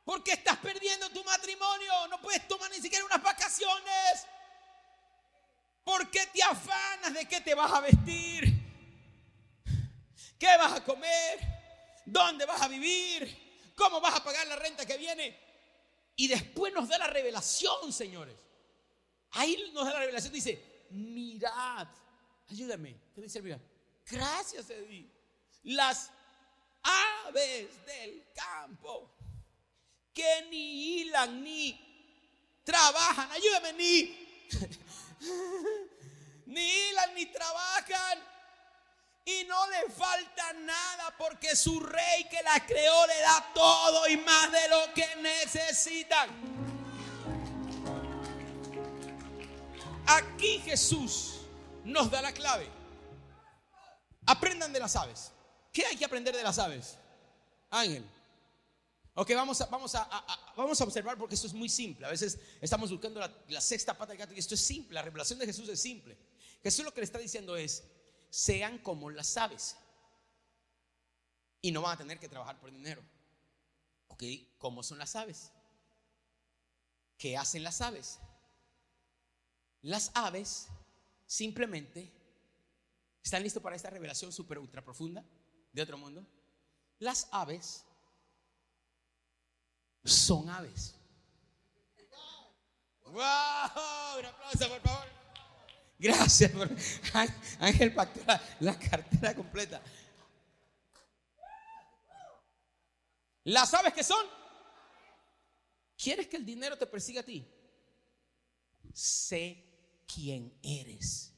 [0.06, 2.08] ¿Por qué estás perdiendo tu matrimonio?
[2.10, 4.28] No puedes tomar ni siquiera unas vacaciones.
[5.84, 8.53] ¿Por qué te afanas de qué te vas a vestir?
[10.38, 11.39] ¿Qué vas a comer?
[12.06, 13.74] ¿Dónde vas a vivir?
[13.76, 15.39] ¿Cómo vas a pagar la renta que viene?
[16.16, 18.36] Y después nos da la revelación, señores.
[19.32, 21.88] Ahí nos da la revelación, dice, mirad,
[22.49, 22.95] ayúdame.
[23.14, 23.60] ¿Qué dice mirad?
[24.06, 25.12] Gracias, Edith.
[25.64, 26.12] Las
[26.84, 29.14] aves del campo
[30.16, 31.78] que ni hilan ni
[32.63, 34.28] trabajan, ayúdame, ni
[36.47, 38.20] ni hilan ni trabajan.
[39.28, 44.18] Y no le falta nada porque su rey que la creó le da todo y
[44.18, 46.30] más de lo que necesitan.
[50.05, 51.39] Aquí Jesús
[51.84, 52.70] nos da la clave.
[54.28, 55.32] Aprendan de las aves.
[55.74, 56.95] ¿Qué hay que aprender de las aves?
[57.72, 58.05] Ángel.
[59.18, 62.05] Ok, vamos a, vamos, a, vamos a observar porque esto es muy simple.
[62.05, 64.93] A veces estamos buscando la, sexta pata del gato y esto es simple.
[64.93, 66.18] La revelación de Jesús es simple.
[66.61, 67.86] Jesús lo que le está diciendo es,
[68.30, 69.78] sean como las aves.
[71.61, 73.01] Y no van a tener que trabajar por dinero.
[74.09, 74.24] Ok,
[74.57, 75.49] ¿cómo son las aves?
[77.18, 78.20] ¿Qué hacen las aves?
[79.82, 80.68] Las aves
[81.26, 82.11] simplemente
[83.24, 85.24] están listos para esta revelación super ultra profunda
[85.72, 86.28] de otro mundo.
[86.99, 87.84] Las aves
[90.06, 90.93] son aves.
[93.06, 94.20] ¡Wow!
[94.20, 95.08] Un aplauso, por favor.
[95.97, 96.70] Gracias, por,
[97.60, 98.20] Ángel pactó
[98.60, 99.82] la, cartera completa.
[103.45, 104.26] ¿Las aves que son?
[105.97, 107.47] ¿Quieres que el dinero te persiga a ti?
[108.93, 111.34] Sé quién eres.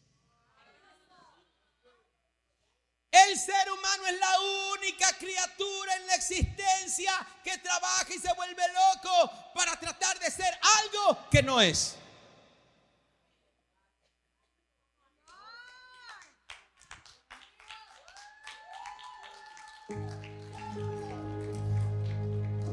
[3.26, 4.40] El ser humano es la
[4.74, 7.12] única criatura en la existencia
[7.44, 11.96] que trabaja y se vuelve loco para tratar de ser algo que no es.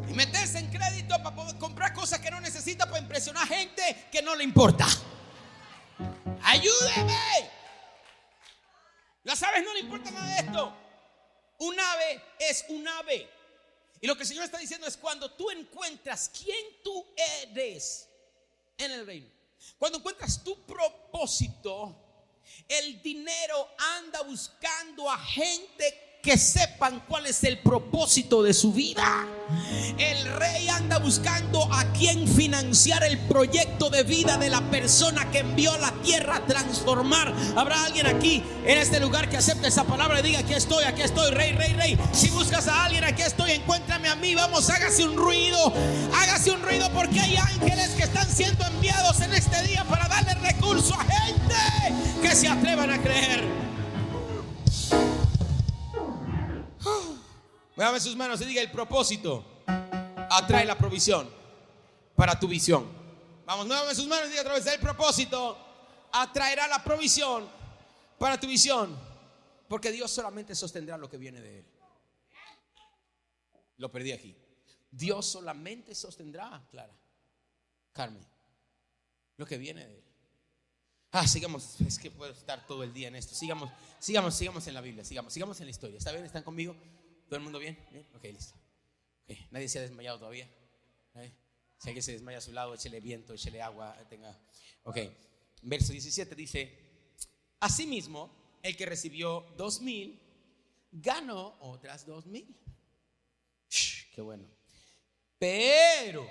[0.08, 4.20] Y meterse en crédito para poder comprar cosas que no necesita para impresionar gente que
[4.20, 4.86] no le importa.
[6.42, 7.53] Ayúdeme.
[9.24, 10.76] Las aves no le importa nada de esto.
[11.58, 13.28] Un ave es un ave.
[14.00, 17.06] Y lo que el Señor está diciendo es cuando tú encuentras quién tú
[17.42, 18.08] eres
[18.76, 19.28] en el reino.
[19.78, 21.96] Cuando encuentras tu propósito,
[22.68, 29.26] el dinero anda buscando a gente que sepan cuál es el propósito de su vida.
[29.98, 35.40] El rey anda buscando a quien financiar el proyecto de vida de la persona que
[35.40, 37.32] envió a la tierra a transformar.
[37.54, 41.02] Habrá alguien aquí en este lugar que acepte esa palabra y diga: Aquí estoy, aquí
[41.02, 41.98] estoy, rey, rey, rey.
[42.12, 44.34] Si buscas a alguien, aquí estoy, encuéntrame a mí.
[44.34, 45.72] Vamos, hágase un ruido,
[46.14, 50.32] hágase un ruido porque hay ángeles que están siendo enviados en este día para darle
[50.34, 53.73] recompensa recurso a gente que se atrevan a creer.
[57.76, 59.44] Muévame sus manos y diga el propósito
[60.30, 61.28] atrae la provisión
[62.14, 62.86] para tu visión.
[63.46, 65.58] Vamos, muévame sus manos y diga a través del propósito
[66.12, 67.48] atraerá la provisión
[68.18, 68.96] para tu visión.
[69.68, 71.66] Porque Dios solamente sostendrá lo que viene de Él.
[73.78, 74.36] Lo perdí aquí.
[74.90, 76.94] Dios solamente sostendrá, Clara,
[77.92, 78.24] Carmen,
[79.36, 80.04] lo que viene de Él.
[81.10, 83.34] Ah, sigamos, es que puedo estar todo el día en esto.
[83.34, 85.98] Sigamos, sigamos, sigamos en la Biblia, sigamos, sigamos en la historia.
[85.98, 86.24] ¿Está bien?
[86.24, 86.76] ¿Están conmigo?
[87.34, 87.76] ¿Todo el mundo bien?
[87.90, 88.06] ¿Bien?
[88.14, 88.54] Ok, listo.
[89.50, 90.48] Nadie se ha desmayado todavía.
[91.78, 93.92] Si alguien se desmaya a su lado, échele viento, échele agua.
[94.08, 94.40] Tenga.
[94.84, 94.98] Ok,
[95.62, 96.78] verso 17 dice:
[97.58, 98.30] Asimismo,
[98.62, 100.16] el que recibió dos mil
[100.92, 102.56] ganó otras dos mil.
[104.14, 104.44] Qué bueno.
[105.36, 106.30] Pero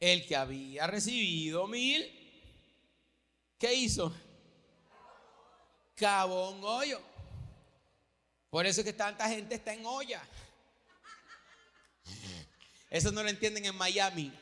[0.00, 2.04] el que había recibido mil,
[3.56, 4.12] ¿qué hizo?
[5.94, 7.00] Cavó un hoyo.
[8.50, 10.22] Por eso es que tanta gente está en olla.
[12.90, 14.32] Eso no lo entienden en Miami.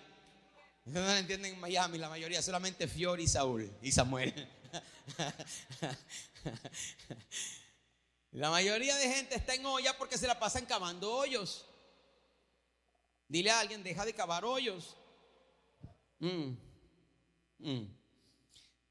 [0.87, 4.49] Eso no lo entienden en Miami, la mayoría, solamente Fior y Saúl y Samuel.
[8.33, 11.65] La mayoría de gente está en olla porque se la pasan cavando hoyos.
[13.29, 14.95] Dile a alguien, deja de cavar hoyos.
[16.19, 16.55] Mm.
[17.59, 17.96] Mm.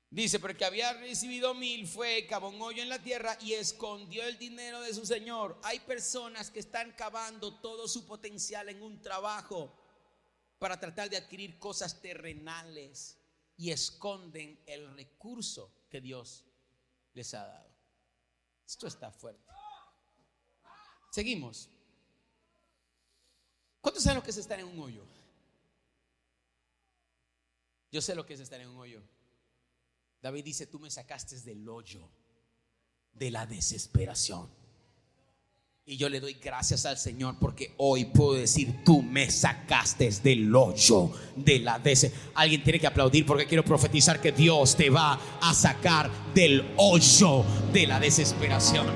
[0.10, 4.38] Dice, porque había recibido mil, fue, cavó un hoyo en la tierra y escondió el
[4.38, 5.60] dinero de su señor.
[5.64, 9.76] Hay personas que están cavando todo su potencial en un trabajo
[10.60, 13.18] para tratar de adquirir cosas terrenales
[13.58, 16.46] y esconden el recurso que Dios
[17.14, 17.76] les ha dado.
[18.66, 19.52] Esto está fuerte.
[21.12, 21.70] Seguimos.
[23.82, 25.06] ¿Cuántos saben lo que es estar en un hoyo?
[27.92, 29.02] Yo sé lo que es estar en un hoyo.
[30.26, 32.10] David dice, tú me sacaste del hoyo,
[33.14, 34.50] de la desesperación.
[35.86, 40.56] Y yo le doy gracias al Señor porque hoy puedo decir, tú me sacaste del
[40.56, 42.32] hoyo de la desesperación.
[42.34, 47.46] Alguien tiene que aplaudir porque quiero profetizar que Dios te va a sacar del hoyo
[47.72, 48.88] de la desesperación.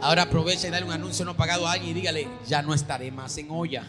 [0.00, 3.10] Ahora aprovecha y dale un anuncio no pagado a alguien y dígale, ya no estaré
[3.10, 3.84] más en olla.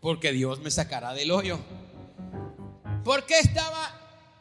[0.00, 1.60] Porque Dios me sacará del hoyo.
[3.04, 3.97] ¿Por qué estaba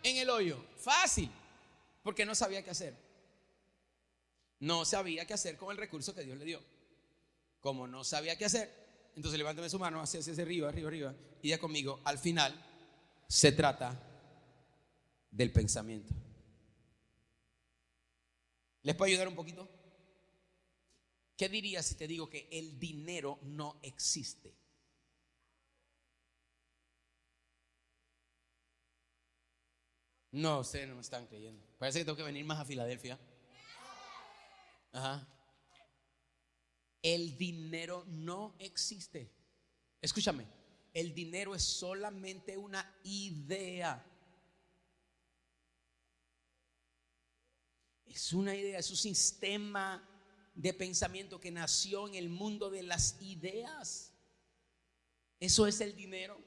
[0.07, 0.63] en el hoyo?
[0.77, 1.29] Fácil,
[2.03, 2.95] porque no sabía qué hacer.
[4.59, 6.61] No sabía qué hacer con el recurso que Dios le dio.
[7.59, 8.73] Como no sabía qué hacer,
[9.15, 12.53] entonces levántame su mano hacia, hacia arriba, arriba, arriba, y ya conmigo, al final
[13.27, 13.99] se trata
[15.31, 16.13] del pensamiento.
[18.83, 19.67] ¿Les puedo ayudar un poquito?
[21.35, 24.55] ¿Qué dirías si te digo que el dinero no existe?
[30.37, 31.65] No, ustedes no me están creyendo.
[31.79, 33.19] Parece que tengo que venir más a Filadelfia.
[34.91, 35.27] Ajá.
[37.01, 39.31] El dinero no existe.
[39.99, 40.45] Escúchame,
[40.93, 44.05] el dinero es solamente una idea.
[48.05, 50.07] Es una idea, es un sistema
[50.53, 54.13] de pensamiento que nació en el mundo de las ideas.
[55.39, 56.46] Eso es el dinero.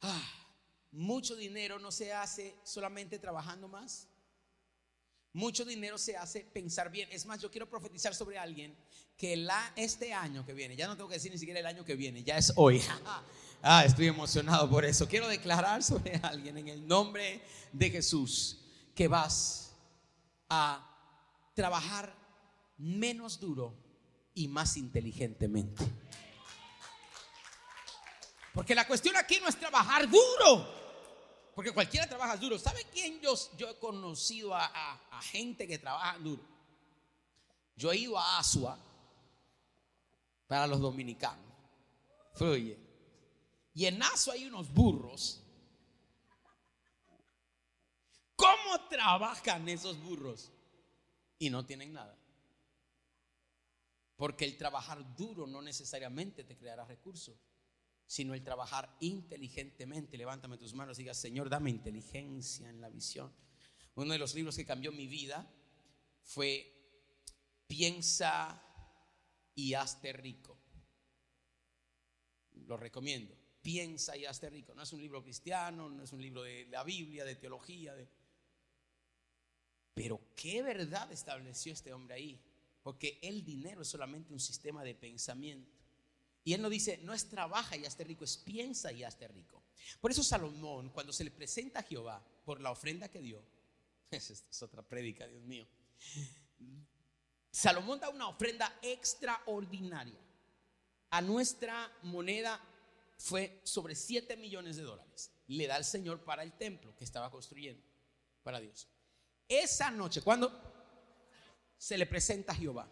[0.00, 0.22] Ah,
[0.92, 4.08] mucho dinero no se hace solamente trabajando más.
[5.32, 7.08] Mucho dinero se hace pensar bien.
[7.12, 8.74] Es más, yo quiero profetizar sobre alguien
[9.16, 11.84] que la, este año que viene, ya no tengo que decir ni siquiera el año
[11.84, 12.80] que viene, ya es hoy.
[13.62, 15.06] ah, estoy emocionado por eso.
[15.06, 17.42] Quiero declarar sobre alguien en el nombre
[17.72, 18.58] de Jesús
[18.94, 19.74] que vas
[20.48, 20.84] a
[21.54, 22.14] trabajar
[22.78, 23.74] menos duro
[24.34, 25.84] y más inteligentemente.
[28.58, 30.66] Porque la cuestión aquí no es trabajar duro.
[31.54, 32.58] Porque cualquiera trabaja duro.
[32.58, 36.42] ¿Sabe quién yo, yo he conocido a, gente que trabaja duro?
[37.76, 38.76] Yo he ido a Asua
[40.48, 41.46] para los dominicanos.
[42.34, 42.76] Fluye.
[43.74, 45.40] Y en Asua hay unos burros.
[48.34, 50.50] ¿Cómo trabajan esos burros?
[51.38, 52.18] Y no tienen nada.
[54.16, 57.36] Porque el trabajar duro no necesariamente te creará recursos
[58.08, 60.16] sino el trabajar inteligentemente.
[60.16, 63.30] Levántame tus manos y diga, Señor, dame inteligencia en la visión.
[63.94, 65.46] Uno de los libros que cambió mi vida
[66.22, 66.74] fue
[67.68, 68.62] Piensa
[69.54, 70.58] y hazte rico.
[72.66, 73.36] Lo recomiendo.
[73.60, 74.74] Piensa y hazte rico.
[74.74, 78.08] No es un libro cristiano, no es un libro de la Biblia, de teología, de...
[79.92, 82.40] Pero qué verdad estableció este hombre ahí.
[82.82, 85.77] Porque el dinero es solamente un sistema de pensamiento.
[86.44, 89.62] Y él no dice, no es trabaja y hazte rico, es piensa y hazte rico.
[90.00, 93.42] Por eso Salomón, cuando se le presenta a Jehová por la ofrenda que dio,
[94.10, 95.66] es otra prédica, Dios mío.
[97.50, 100.18] Salomón da una ofrenda extraordinaria.
[101.10, 102.60] A nuestra moneda
[103.16, 105.32] fue sobre 7 millones de dólares.
[105.48, 107.82] Le da al Señor para el templo que estaba construyendo
[108.42, 108.88] para Dios.
[109.48, 110.52] Esa noche, cuando
[111.76, 112.88] se le presenta a Jehová,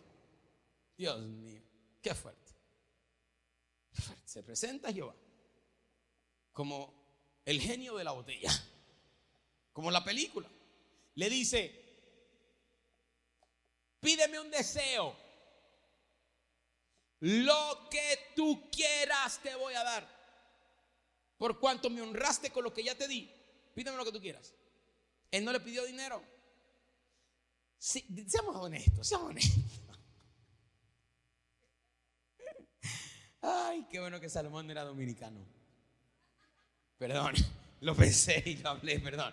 [0.96, 1.62] Dios mío,
[2.02, 2.45] qué fuerte.
[4.24, 5.14] Se presenta Jehová
[6.56, 6.94] como
[7.44, 8.50] el genio de la botella,
[9.74, 10.48] como la película.
[11.14, 11.70] Le dice,
[14.00, 15.14] pídeme un deseo.
[17.20, 20.16] Lo que tú quieras te voy a dar.
[21.36, 23.30] Por cuanto me honraste con lo que ya te di,
[23.74, 24.54] pídeme lo que tú quieras.
[25.30, 26.22] Él no le pidió dinero.
[27.78, 29.62] seamos honestos, seamos honestos.
[33.40, 35.40] Ay, qué bueno que Salomón era dominicano.
[36.98, 37.34] Perdón,
[37.80, 39.32] lo pensé y lo hablé, perdón.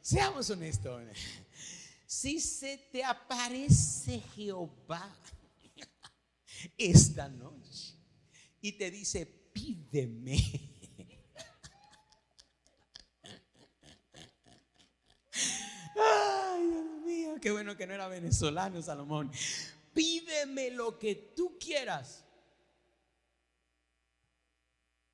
[0.00, 1.02] Seamos honestos.
[2.06, 5.14] Si se te aparece Jehová
[6.78, 7.94] esta noche
[8.60, 10.36] y te dice, pídeme.
[15.96, 19.30] Ay, Dios mío, qué bueno que no era venezolano Salomón.
[19.92, 22.24] Pídeme lo que tú quieras.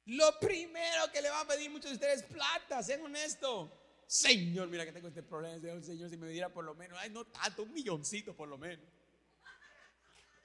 [0.07, 3.71] Lo primero que le va a pedir muchos de ustedes es plata, sean honestos.
[4.07, 5.59] Señor, mira que tengo este problema.
[5.83, 8.85] Señor, si me diera por lo menos, ay, no tanto, un milloncito por lo menos.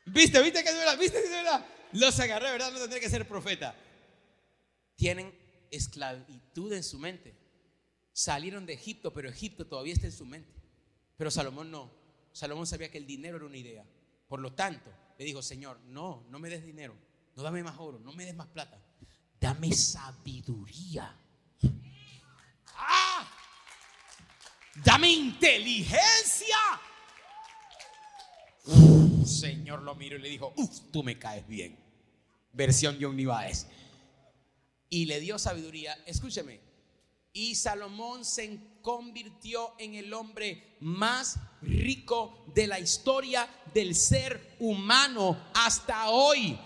[0.05, 0.41] ¿Viste?
[0.41, 0.97] ¿Viste que es verdad?
[0.97, 1.99] ¿Viste que es?
[1.99, 2.71] Los agarré, ¿verdad?
[2.71, 3.75] No tendría que ser profeta.
[4.95, 5.33] Tienen
[5.71, 7.35] esclavitud en su mente.
[8.13, 10.53] Salieron de Egipto, pero Egipto todavía está en su mente.
[11.17, 11.91] Pero Salomón no.
[12.31, 13.85] Salomón sabía que el dinero era una idea.
[14.27, 16.95] Por lo tanto, le dijo, Señor, no, no me des dinero.
[17.35, 18.81] No dame más oro, no me des más plata.
[19.39, 21.15] Dame sabiduría.
[22.75, 23.27] ¡Ah!
[24.83, 26.57] Dame inteligencia.
[29.25, 31.77] Señor lo miró y le dijo, Uf, tú me caes bien.
[32.51, 33.67] Versión John Niváez.
[34.89, 35.97] Y le dio sabiduría.
[36.05, 36.59] Escúcheme.
[37.31, 45.37] Y Salomón se convirtió en el hombre más rico de la historia del ser humano
[45.53, 46.59] hasta hoy.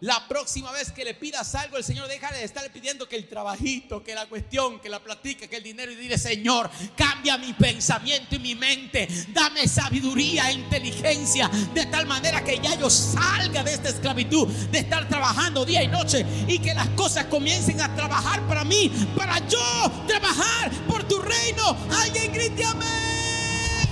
[0.00, 3.28] La próxima vez que le pidas algo, el Señor deja de estar pidiendo que el
[3.28, 7.52] trabajito, que la cuestión, que la platica, que el dinero y dile, Señor, cambia mi
[7.52, 9.08] pensamiento y mi mente.
[9.30, 14.78] Dame sabiduría e inteligencia de tal manera que ya yo salga de esta esclavitud, de
[14.78, 19.40] estar trabajando día y noche y que las cosas comiencen a trabajar para mí, para
[19.48, 21.76] yo trabajar por tu reino.
[21.90, 23.88] Alguien grite amén.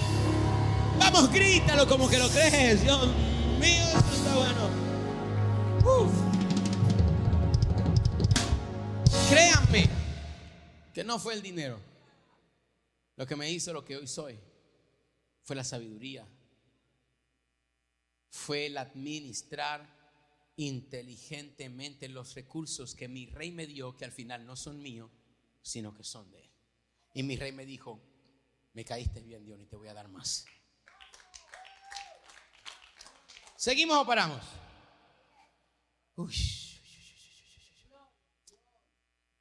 [1.00, 2.84] Vamos, grítalo como que lo crees.
[2.84, 3.09] Dios
[3.59, 4.86] mío, esto está bueno.
[9.28, 9.89] Créanme
[10.93, 11.80] que no fue el dinero
[13.16, 14.39] lo que me hizo lo que hoy soy.
[15.43, 16.26] Fue la sabiduría.
[18.30, 19.87] Fue el administrar
[20.57, 25.11] inteligentemente los recursos que mi rey me dio, que al final no son míos,
[25.62, 26.51] sino que son de él.
[27.14, 28.01] Y mi rey me dijo,
[28.74, 30.45] me caíste bien Dios y te voy a dar más.
[33.57, 34.43] ¿Seguimos o paramos?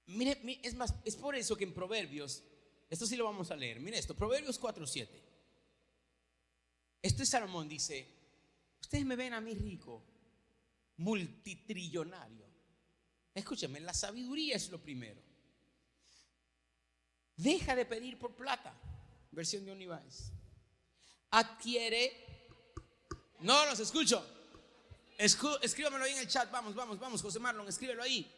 [0.07, 2.43] Mire, es más, es por eso que en Proverbios,
[2.89, 5.07] esto sí lo vamos a leer, mire esto, Proverbios 4.7.
[7.01, 8.07] Esto es Salomón, dice,
[8.81, 10.03] ustedes me ven a mí rico,
[10.97, 12.45] multitrillonario.
[13.33, 15.21] Escúcheme, la sabiduría es lo primero.
[17.35, 18.73] Deja de pedir por plata,
[19.31, 20.31] versión de Unibáez.
[21.31, 22.47] Adquiere,
[23.39, 24.25] no los escucho,
[25.17, 26.49] Escríbamelo ahí en el chat.
[26.51, 28.31] Vamos, vamos, vamos, José Marlon, escríbelo ahí.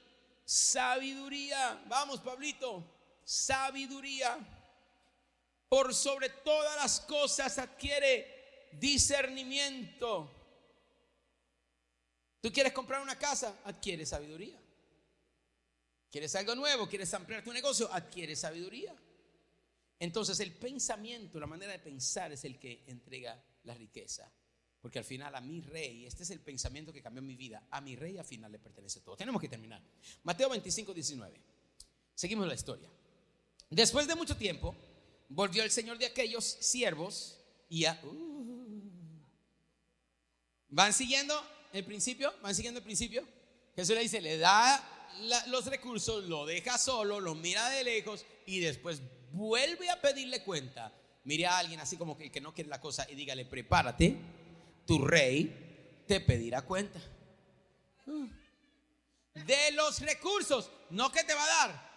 [0.46, 1.84] Sabiduría.
[1.88, 2.84] Vamos, Pablito.
[3.24, 4.38] Sabiduría.
[5.70, 10.32] Por sobre todas las cosas adquiere discernimiento.
[12.42, 14.58] Tú quieres comprar una casa, adquiere sabiduría.
[16.10, 16.88] ¿Quieres algo nuevo?
[16.88, 17.92] ¿Quieres ampliar tu negocio?
[17.92, 18.96] Adquiere sabiduría.
[20.00, 24.32] Entonces el pensamiento, la manera de pensar es el que entrega la riqueza.
[24.88, 27.82] Porque al final a mi rey, este es el pensamiento que cambió mi vida, a
[27.82, 29.18] mi rey al final le pertenece todo.
[29.18, 29.82] Tenemos que terminar.
[30.24, 31.42] Mateo 25, 19.
[32.16, 32.88] Seguimos la historia.
[33.70, 34.74] Después de mucho tiempo,
[35.28, 37.38] volvió el Señor de aquellos siervos
[37.68, 38.00] y a...
[38.02, 38.82] Uh,
[40.70, 41.38] ¿Van siguiendo
[41.74, 42.34] el principio?
[42.42, 43.28] ¿Van siguiendo el principio?
[43.76, 45.12] Jesús le dice, le da
[45.48, 49.02] los recursos, lo deja solo, lo mira de lejos y después
[49.34, 50.94] vuelve a pedirle cuenta.
[51.26, 54.38] Mire a alguien así como que que no quiere la cosa y dígale, prepárate
[54.88, 57.00] tu rey te pedirá cuenta.
[58.06, 61.92] de los recursos, no que te va a dar,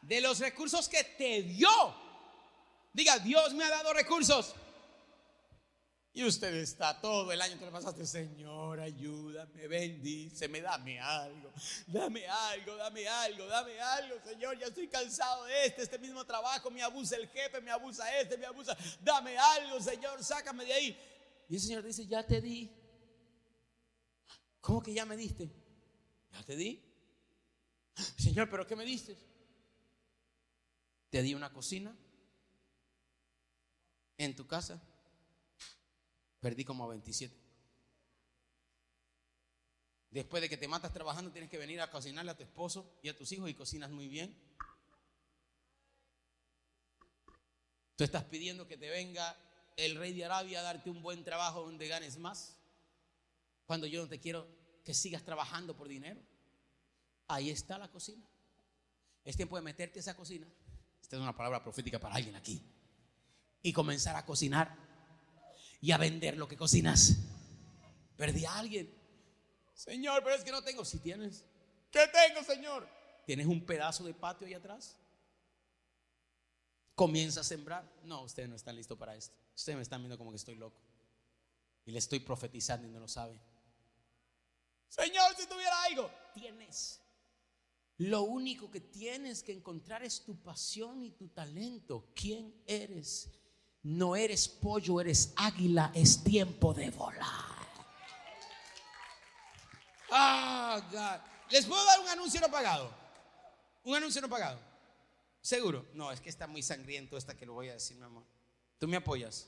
[0.00, 1.68] de los recursos que te dio.
[2.94, 4.54] Diga, Dios me ha dado recursos.
[6.14, 11.52] Y usted está todo el año que le pasaste, Señor, ayúdame, bendíceme, dame algo,
[11.88, 16.70] dame algo, dame algo, dame algo, Señor, ya estoy cansado de este, este mismo trabajo,
[16.70, 21.15] me abusa el jefe, me abusa este, me abusa, dame algo, Señor, sácame de ahí.
[21.48, 22.70] Y el Señor dice, ya te di.
[24.60, 25.50] ¿Cómo que ya me diste?
[26.32, 26.82] Ya te di.
[28.18, 29.16] Señor, ¿pero qué me diste?
[31.10, 31.96] Te di una cocina
[34.18, 34.82] en tu casa
[36.46, 37.34] Perdí como 27.
[40.10, 43.08] Después de que te matas trabajando, tienes que venir a cocinarle a tu esposo y
[43.08, 44.32] a tus hijos y cocinas muy bien.
[47.96, 49.36] Tú estás pidiendo que te venga
[49.76, 52.56] el rey de Arabia darte un buen trabajo donde ganes más.
[53.66, 54.48] Cuando yo no te quiero
[54.84, 56.20] que sigas trabajando por dinero.
[57.28, 58.26] Ahí está la cocina.
[59.24, 60.46] Es tiempo de meterte a esa cocina.
[61.02, 62.62] Esta es una palabra profética para alguien aquí.
[63.62, 64.76] Y comenzar a cocinar
[65.80, 67.16] y a vender lo que cocinas.
[68.16, 68.92] Perdí a alguien.
[69.74, 70.84] Señor, pero es que no tengo.
[70.84, 71.44] Si tienes.
[71.90, 72.88] ¿Qué tengo, Señor?
[73.26, 74.96] ¿Tienes un pedazo de patio ahí atrás?
[76.96, 77.84] Comienza a sembrar.
[78.04, 79.36] No, ustedes no están listos para esto.
[79.54, 80.80] Ustedes me están viendo como que estoy loco.
[81.84, 83.38] Y le estoy profetizando y no lo saben.
[84.88, 87.00] Señor, si tuviera algo, tienes.
[87.98, 92.12] Lo único que tienes que encontrar es tu pasión y tu talento.
[92.14, 93.30] ¿Quién eres?
[93.82, 97.56] No eres pollo, eres águila, es tiempo de volar.
[100.10, 101.20] Ah,
[101.50, 102.90] ¿Les puedo dar un anuncio no pagado?
[103.84, 104.58] Un anuncio no pagado.
[105.46, 105.86] ¿Seguro?
[105.94, 108.24] No, es que está muy sangriento esta que lo voy a decir, mi amor.
[108.80, 109.46] ¿Tú me apoyas?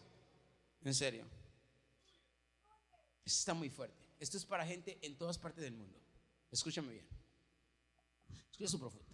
[0.85, 1.25] En serio.
[3.25, 4.01] Esto está muy fuerte.
[4.21, 5.99] Esto es para gente en todas partes del mundo.
[6.53, 7.09] Escúchame bien.
[8.53, 9.13] Escucha su profeta.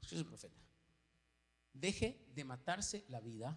[0.00, 0.56] Escucha su profeta.
[1.74, 3.54] Deje de matarse la vida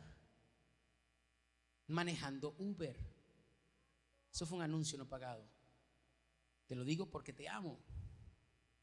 [1.88, 3.00] manejando Uber.
[4.30, 5.50] Eso fue un anuncio no pagado.
[6.66, 7.80] Te lo digo porque te amo.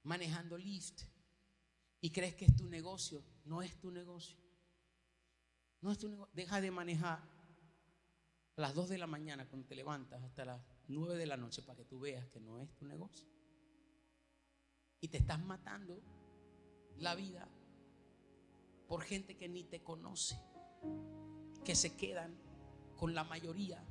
[0.05, 1.03] Manejando Lyft.
[2.05, 3.25] Y crees que es tu negocio.
[3.47, 4.37] No es tu negocio.
[5.81, 6.31] No es tu negocio.
[6.35, 7.19] Deja de manejar
[8.57, 11.63] a las 2 de la mañana cuando te levantas hasta las 9 de la noche
[11.63, 13.27] para que tú veas que no es tu negocio.
[15.01, 15.99] Y te estás matando
[16.99, 17.49] la vida
[18.87, 20.39] por gente que ni te conoce,
[21.65, 22.37] que se quedan
[22.99, 23.83] con la mayoría.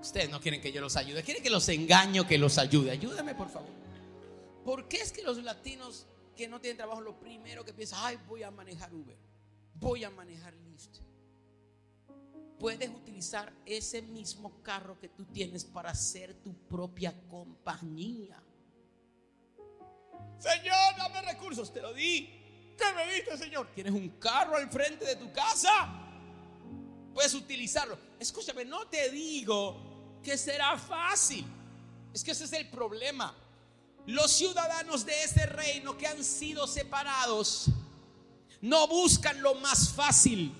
[0.00, 2.92] Ustedes no quieren que yo los ayude, quieren que los engaño, que los ayude.
[2.92, 3.72] Ayúdame, por favor.
[4.64, 6.06] ¿Por qué es que los latinos
[6.38, 9.18] que no tienen trabajo, lo primero que piensan, ay, voy a manejar Uber,
[9.74, 11.00] voy a manejar Lyft?
[12.58, 18.42] Puedes utilizar ese mismo carro que tú tienes para hacer tu propia compañía.
[20.38, 22.74] Señor, dame recursos, te lo di.
[22.76, 23.70] ¿Qué me diste, Señor?
[23.74, 26.04] Tienes un carro al frente de tu casa
[27.18, 27.98] puedes utilizarlo.
[28.20, 31.44] Escúchame, no te digo que será fácil.
[32.14, 33.36] Es que ese es el problema.
[34.08, 37.66] Los ciudadanos de ese reino que han sido separados
[38.62, 40.50] no buscan lo más fácil,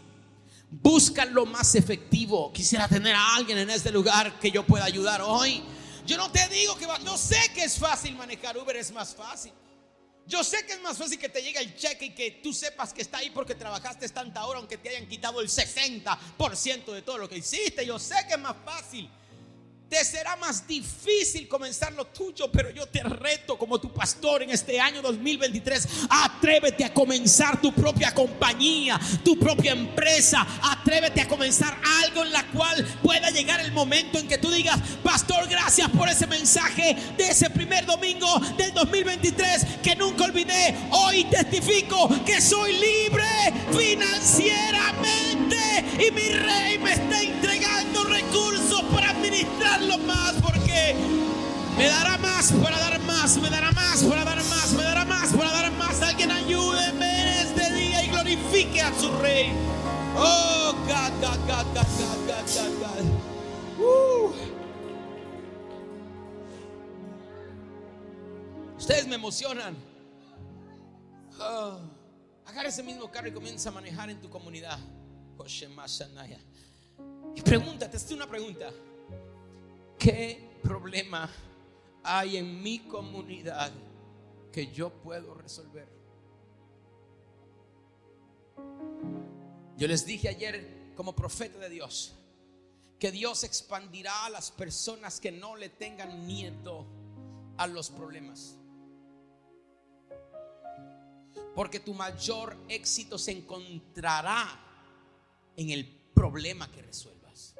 [0.70, 2.52] buscan lo más efectivo.
[2.52, 5.62] Quisiera tener a alguien en este lugar que yo pueda ayudar hoy.
[6.04, 9.14] Yo no te digo que va, no sé que es fácil manejar Uber, es más
[9.14, 9.52] fácil.
[10.26, 12.92] Yo sé que es más fácil que te llegue el cheque y que tú sepas
[12.92, 17.16] que está ahí porque trabajaste tanta hora, aunque te hayan quitado el 60% de todo
[17.16, 17.86] lo que hiciste.
[17.86, 19.10] Yo sé que es más fácil.
[19.88, 24.50] Te será más difícil comenzar lo tuyo, pero yo te reto como tu pastor en
[24.50, 25.88] este año 2023.
[26.10, 30.46] Atrévete a comenzar tu propia compañía, tu propia empresa.
[30.62, 34.78] Atrévete a comenzar algo en la cual pueda llegar el momento en que tú digas,
[35.02, 40.76] pastor, gracias por ese mensaje de ese primer domingo del 2023 que nunca olvidé.
[40.90, 43.24] Hoy testifico que soy libre
[43.72, 45.56] financieramente
[46.06, 47.47] y mi rey me está entregando
[49.78, 50.94] administrarlo más porque
[51.76, 55.32] me dará más para dar más, me dará más para dar más, me dará más
[55.32, 56.02] para dar más.
[56.02, 59.52] Alguien ayúdeme en este día y glorifique a su rey.
[60.16, 61.86] Oh, God, God, God, God,
[62.26, 64.34] God, God, God, uh.
[68.76, 69.76] Ustedes me emocionan.
[71.40, 71.78] Oh.
[72.46, 74.78] Agarra ese mismo carro y comienza a manejar en tu comunidad.
[77.36, 78.70] Y pregúntate, es una pregunta.
[79.98, 81.28] ¿Qué problema
[82.04, 83.72] hay en mi comunidad
[84.52, 85.88] que yo puedo resolver?
[89.76, 92.18] Yo les dije ayer como profeta de Dios
[92.98, 96.84] que Dios expandirá a las personas que no le tengan miedo
[97.56, 98.56] a los problemas.
[101.54, 104.48] Porque tu mayor éxito se encontrará
[105.56, 107.54] en el problema que resuelvas.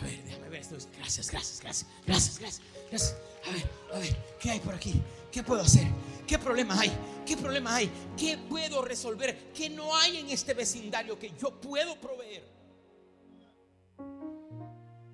[0.00, 0.76] A ver, déjame ver esto.
[0.96, 3.16] Gracias, gracias, gracias, gracias, gracias, gracias.
[3.46, 5.02] A ver, a ver, ¿qué hay por aquí?
[5.30, 5.86] ¿Qué puedo hacer?
[6.26, 6.90] ¿Qué problema hay?
[7.26, 7.90] ¿Qué problema hay?
[8.16, 9.52] ¿Qué puedo resolver?
[9.52, 12.48] ¿Qué no hay en este vecindario que yo puedo proveer?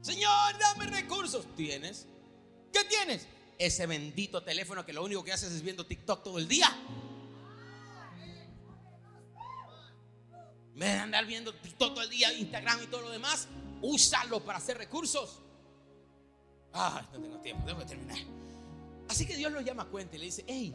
[0.01, 1.47] Señor, dame recursos.
[1.57, 2.07] ¿Tienes?
[2.73, 3.27] ¿Qué tienes?
[3.59, 6.69] Ese bendito teléfono que lo único que haces es viendo TikTok todo el día.
[10.75, 13.49] Me andar viendo TikTok todo el día, Instagram y todo lo demás.
[13.87, 15.41] Úsalo para hacer recursos.
[16.73, 18.19] Ah, no tengo tiempo, tengo que terminar.
[19.09, 20.75] Así que Dios lo llama a cuenta y le dice, hey,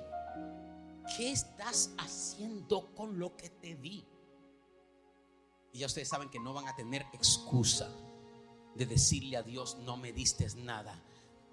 [1.17, 4.07] ¿qué estás haciendo con lo que te di?
[5.73, 7.89] Y ya ustedes saben que no van a tener excusa
[8.75, 11.03] de decirle a Dios, no me diste nada,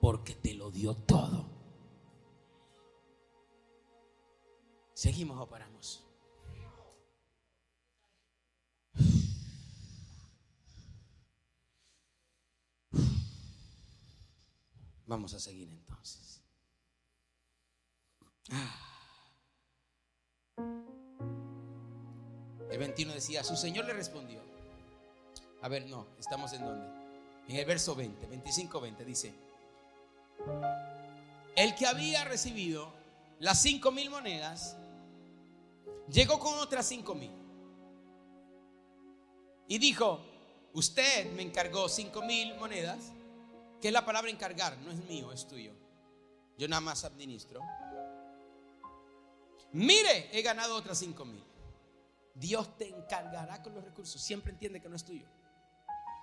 [0.00, 1.46] porque te lo dio todo.
[4.94, 6.07] ¿Seguimos o paramos?
[15.08, 16.42] Vamos a seguir entonces.
[18.50, 18.84] Ah.
[22.70, 24.42] El 21 decía, su Señor le respondió.
[25.62, 26.86] A ver, no, estamos en donde.
[27.48, 29.34] En el verso 20, 25, 20 dice,
[31.56, 32.92] el que había recibido
[33.40, 34.76] las cinco mil monedas,
[36.12, 37.32] llegó con otras cinco mil.
[39.68, 40.20] Y dijo,
[40.74, 43.12] usted me encargó cinco mil monedas
[43.80, 44.76] ¿Qué es la palabra encargar?
[44.78, 45.72] No es mío, es tuyo.
[46.58, 47.62] Yo nada más administro.
[49.72, 51.44] Mire, he ganado otras cinco mil.
[52.34, 54.20] Dios te encargará con los recursos.
[54.20, 55.26] Siempre entiende que no es tuyo,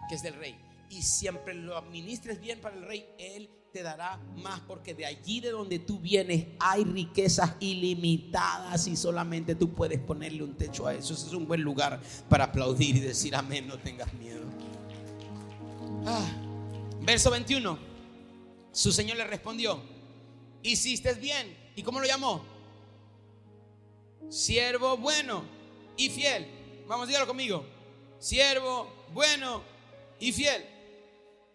[0.10, 0.58] que es del rey.
[0.90, 5.42] Y siempre lo administres bien para el rey, Él te dará más, porque de allí
[5.42, 10.94] de donde tú vienes hay riquezas ilimitadas y solamente tú puedes ponerle un techo a
[10.94, 11.14] eso.
[11.14, 12.00] Ese es un buen lugar
[12.30, 14.46] para aplaudir y decir amén, no tengas miedo.
[16.06, 16.45] Ah.
[17.06, 17.78] Verso 21.
[18.72, 19.80] Su Señor le respondió,
[20.64, 21.56] hiciste bien.
[21.76, 22.44] ¿Y cómo lo llamó?
[24.30, 25.44] Siervo bueno
[25.96, 26.48] y fiel.
[26.88, 27.64] Vamos, dígalo conmigo.
[28.18, 29.62] Siervo bueno
[30.20, 30.66] y fiel.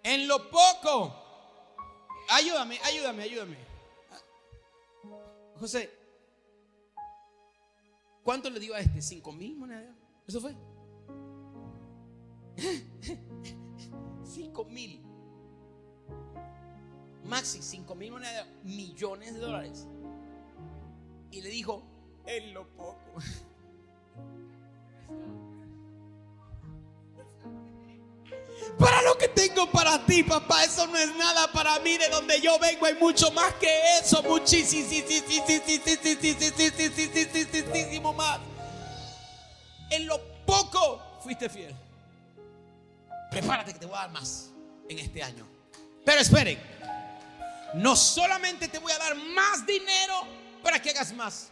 [0.05, 1.17] En lo poco.
[2.29, 3.57] Ayúdame, ayúdame, ayúdame.
[5.59, 5.91] José,
[8.23, 9.03] ¿cuánto le dio a este?
[9.03, 9.95] ¿Cinco mil monedas?
[10.27, 10.55] ¿Eso fue?
[14.25, 15.10] Cinco mil.
[17.25, 19.87] Maxi, 5 mil monedas, millones de dólares.
[21.31, 21.83] Y le dijo,
[22.27, 23.15] en lo poco.
[28.79, 31.99] Para lo que tengo para ti, papá, eso no es nada para mí.
[31.99, 34.23] De donde yo vengo hay mucho más que eso.
[34.23, 34.89] Muchísimo
[38.15, 38.41] más.
[39.91, 41.75] En lo poco fuiste fiel.
[43.31, 44.51] Prepárate que te voy a dar más
[44.89, 45.47] en este año.
[46.05, 46.59] Pero esperen
[47.75, 50.15] no solamente te voy a dar más dinero
[50.63, 51.51] para que hagas más,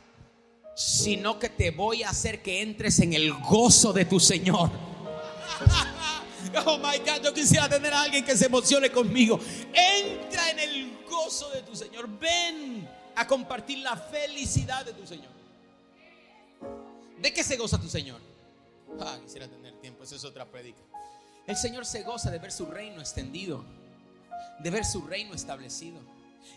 [0.75, 4.71] sino que te voy a hacer que entres en el gozo de tu Señor.
[6.65, 9.39] Oh my God, yo quisiera tener a alguien que se emocione conmigo.
[9.75, 12.09] Entra en el gozo de tu Señor.
[12.09, 15.29] Ven a compartir la felicidad de tu Señor.
[17.19, 18.21] ¿De qué se goza tu Señor?
[19.01, 20.81] Ah, quisiera tener tiempo, eso es otra predica.
[21.47, 23.65] El Señor se goza de ver su reino extendido
[24.61, 25.99] de ver su reino establecido.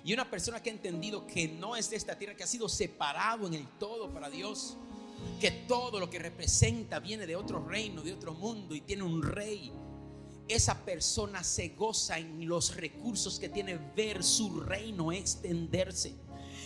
[0.04, 2.70] Y una persona que ha entendido que no es de esta tierra, que ha sido
[2.70, 4.78] separado en el todo para Dios,
[5.40, 9.22] que todo lo que representa viene de otro reino, de otro mundo y tiene un
[9.22, 9.72] rey.
[10.48, 16.16] Esa persona se goza en los recursos que tiene ver su reino extenderse.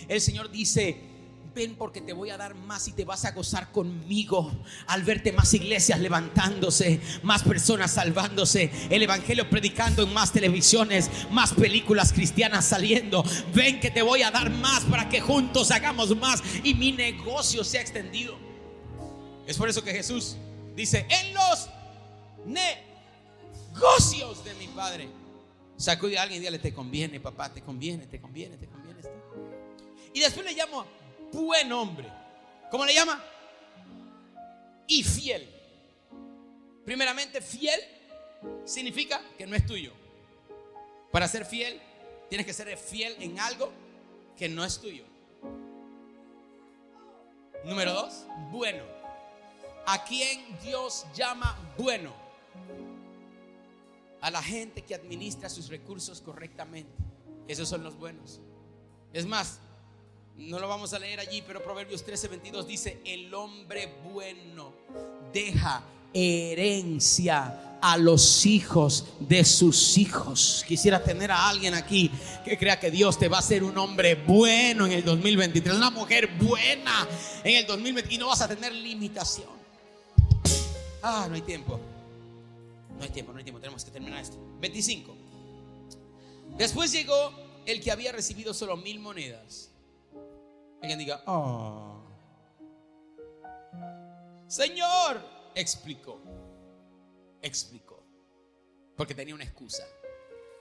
[0.07, 1.14] El Señor dice,
[1.55, 4.51] ven porque te voy a dar más y te vas a gozar conmigo
[4.87, 11.53] al verte más iglesias levantándose, más personas salvándose, el Evangelio predicando en más televisiones, más
[11.53, 13.23] películas cristianas saliendo.
[13.53, 17.63] Ven que te voy a dar más para que juntos hagamos más y mi negocio
[17.63, 18.37] sea extendido.
[19.47, 20.35] Es por eso que Jesús
[20.75, 21.69] dice, en los
[23.73, 25.07] negocios de mi Padre.
[25.77, 29.01] Sacude a alguien y dígale, te conviene, papá, te conviene, te conviene, te conviene.
[30.13, 30.85] Y después le llamo
[31.31, 32.11] buen hombre.
[32.71, 33.23] ¿Cómo le llama?
[34.87, 35.49] Y fiel.
[36.85, 37.79] Primeramente, fiel
[38.65, 39.93] significa que no es tuyo.
[41.11, 41.81] Para ser fiel,
[42.29, 43.71] tienes que ser fiel en algo
[44.37, 45.05] que no es tuyo.
[47.63, 48.83] Número dos, bueno.
[49.87, 52.13] ¿A quién Dios llama bueno?
[54.21, 56.91] A la gente que administra sus recursos correctamente.
[57.47, 58.41] Esos son los buenos.
[59.13, 59.59] Es más,
[60.37, 64.73] No lo vamos a leer allí, pero Proverbios 13, 22 dice, el hombre bueno
[65.31, 65.81] deja
[66.13, 70.65] herencia a los hijos de sus hijos.
[70.67, 72.11] Quisiera tener a alguien aquí
[72.43, 75.89] que crea que Dios te va a hacer un hombre bueno en el 2023, una
[75.89, 77.07] mujer buena
[77.43, 79.49] en el 2023 y no vas a tener limitación.
[81.01, 81.79] Ah, no hay tiempo.
[82.97, 84.37] No hay tiempo, no hay tiempo, tenemos que terminar esto.
[84.59, 85.15] 25.
[86.57, 87.31] Después llegó
[87.65, 89.69] el que había recibido solo mil monedas
[90.85, 91.97] Alguien diga, oh.
[94.45, 95.19] Señor,
[95.55, 96.21] explicó.
[97.41, 98.03] Explicó.
[98.95, 99.83] Porque tenía una excusa.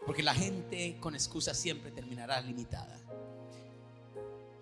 [0.07, 2.99] Porque la gente con excusa siempre terminará limitada.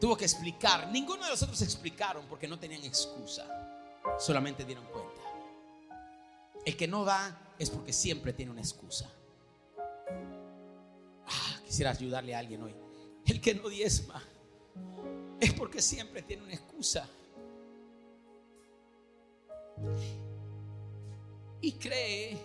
[0.01, 0.91] Tuvo que explicar.
[0.91, 3.47] Ninguno de los otros explicaron porque no tenían excusa.
[4.19, 5.23] Solamente dieron cuenta.
[6.67, 9.09] El que no da es porque siempre tiene una excusa.
[11.25, 12.75] Ah, quisiera ayudarle a alguien hoy.
[13.27, 14.21] El que no diezma
[15.43, 17.09] es porque siempre tiene una excusa.
[21.61, 22.39] Y cree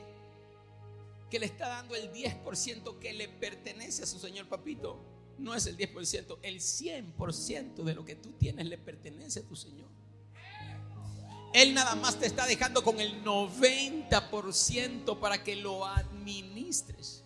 [1.30, 5.00] que le está dando el 10% que le pertenece a su Señor Papito.
[5.38, 9.56] No es el 10%, el 100% de lo que tú tienes le pertenece a tu
[9.56, 9.90] Señor.
[11.54, 17.24] Él nada más te está dejando con el 90% para que lo administres.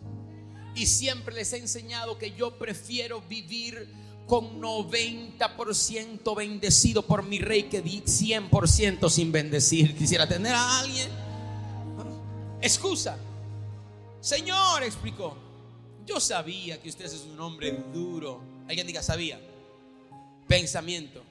[0.76, 3.88] Y siempre les he enseñado que yo prefiero vivir
[4.32, 9.94] con 90% bendecido por mi rey que 100% sin bendecir.
[9.94, 11.10] Quisiera tener a alguien.
[12.62, 13.18] Excusa.
[14.22, 15.36] Señor, explicó.
[16.06, 18.42] Yo sabía que usted es un hombre duro.
[18.70, 19.38] Alguien diga, sabía.
[20.48, 21.22] Pensamiento.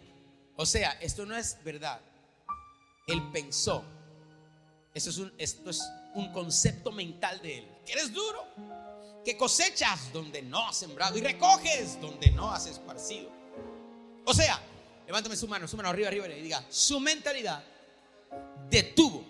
[0.57, 2.03] O sea, esto no es verdad.
[3.07, 3.83] Él pensó.
[4.93, 5.83] Eso es un, esto es
[6.15, 7.65] un concepto mental de él.
[7.87, 8.45] Que eres duro
[9.25, 13.31] que cosechas donde no has sembrado y recoges donde no has esparcido.
[14.25, 14.61] O sea,
[15.07, 17.63] levántame su mano, su mano arriba, arriba y diga, su mentalidad
[18.69, 19.25] detuvo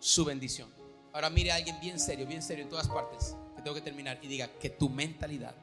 [0.00, 0.68] su bendición.
[1.12, 4.18] Ahora mire a alguien bien serio, bien serio en todas partes, que tengo que terminar
[4.22, 5.54] y diga que tu mentalidad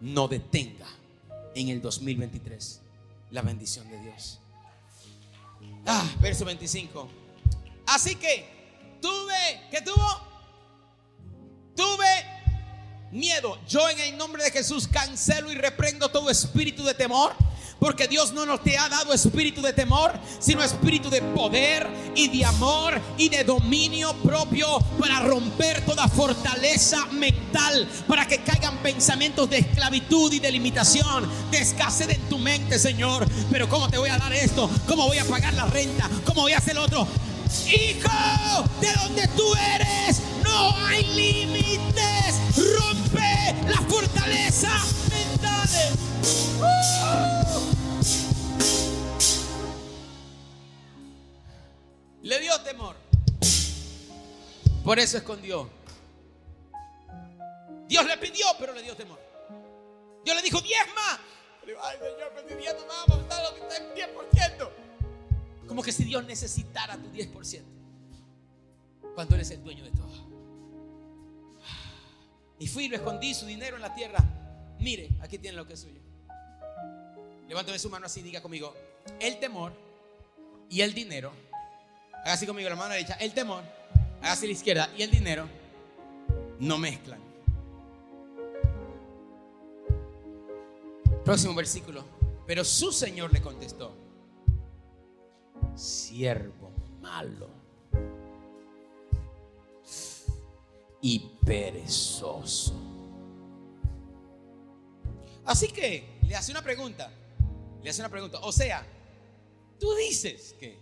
[0.00, 0.86] no detenga
[1.54, 2.80] en el 2023
[3.32, 4.38] la bendición de Dios.
[5.86, 7.08] Ah, verso 25.
[7.86, 8.46] Así que
[9.00, 10.29] tuve, ¿qué tuvo?
[13.12, 13.58] Miedo.
[13.68, 17.34] Yo en el nombre de Jesús cancelo y reprendo todo espíritu de temor.
[17.80, 22.28] Porque Dios no nos te ha dado espíritu de temor, sino espíritu de poder y
[22.28, 29.48] de amor y de dominio propio para romper toda fortaleza mental, para que caigan pensamientos
[29.48, 33.26] de esclavitud y de limitación, de escasez en tu mente, Señor.
[33.50, 34.70] Pero ¿cómo te voy a dar esto?
[34.86, 36.08] ¿Cómo voy a pagar la renta?
[36.26, 37.08] ¿Cómo voy a hacer otro?
[37.66, 42.34] Hijo, de donde tú eres, no hay límites.
[43.70, 44.70] Rompe la fortaleza
[45.10, 45.68] mental.
[46.58, 46.90] Uh.
[52.22, 52.96] Le dio temor.
[54.84, 55.68] Por eso escondió.
[57.88, 59.18] Dios le pidió, pero le dio temor.
[60.24, 61.20] Dios le dijo, diezma.
[61.82, 64.70] Ay, Señor, pero diezma, vamos, está lo que está en 10%.
[65.66, 67.62] Como que si Dios necesitara tu 10%.
[69.14, 70.19] Cuando eres el dueño de todo.
[72.60, 74.22] Y fui y lo escondí su dinero en la tierra.
[74.78, 75.98] Mire, aquí tiene lo que es suyo.
[77.48, 78.74] Levántame su mano así diga conmigo,
[79.18, 79.72] el temor
[80.68, 81.32] y el dinero.
[82.12, 83.14] Haga así conmigo la mano derecha.
[83.14, 83.64] El temor,
[84.20, 85.48] haga así la izquierda y el dinero
[86.58, 87.18] no mezclan.
[91.24, 92.04] Próximo versículo.
[92.46, 93.96] Pero su Señor le contestó
[95.74, 97.59] siervo malo
[101.00, 102.74] y perezoso.
[105.44, 107.10] Así que le hace una pregunta,
[107.82, 108.86] le hace una pregunta, o sea,
[109.78, 110.78] tú dices que,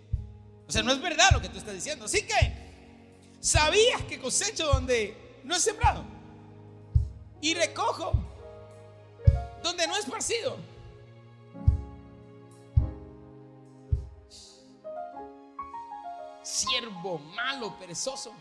[0.67, 2.69] o sea, no es verdad lo que tú estás diciendo, así que
[3.41, 6.05] sabías que cosecho donde no he sembrado
[7.41, 8.13] y recojo
[9.63, 10.57] donde no he esparcido.
[16.49, 18.33] siervo malo, perezoso.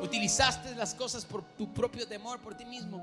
[0.00, 3.00] Utilizaste las cosas por tu propio temor, por ti mismo.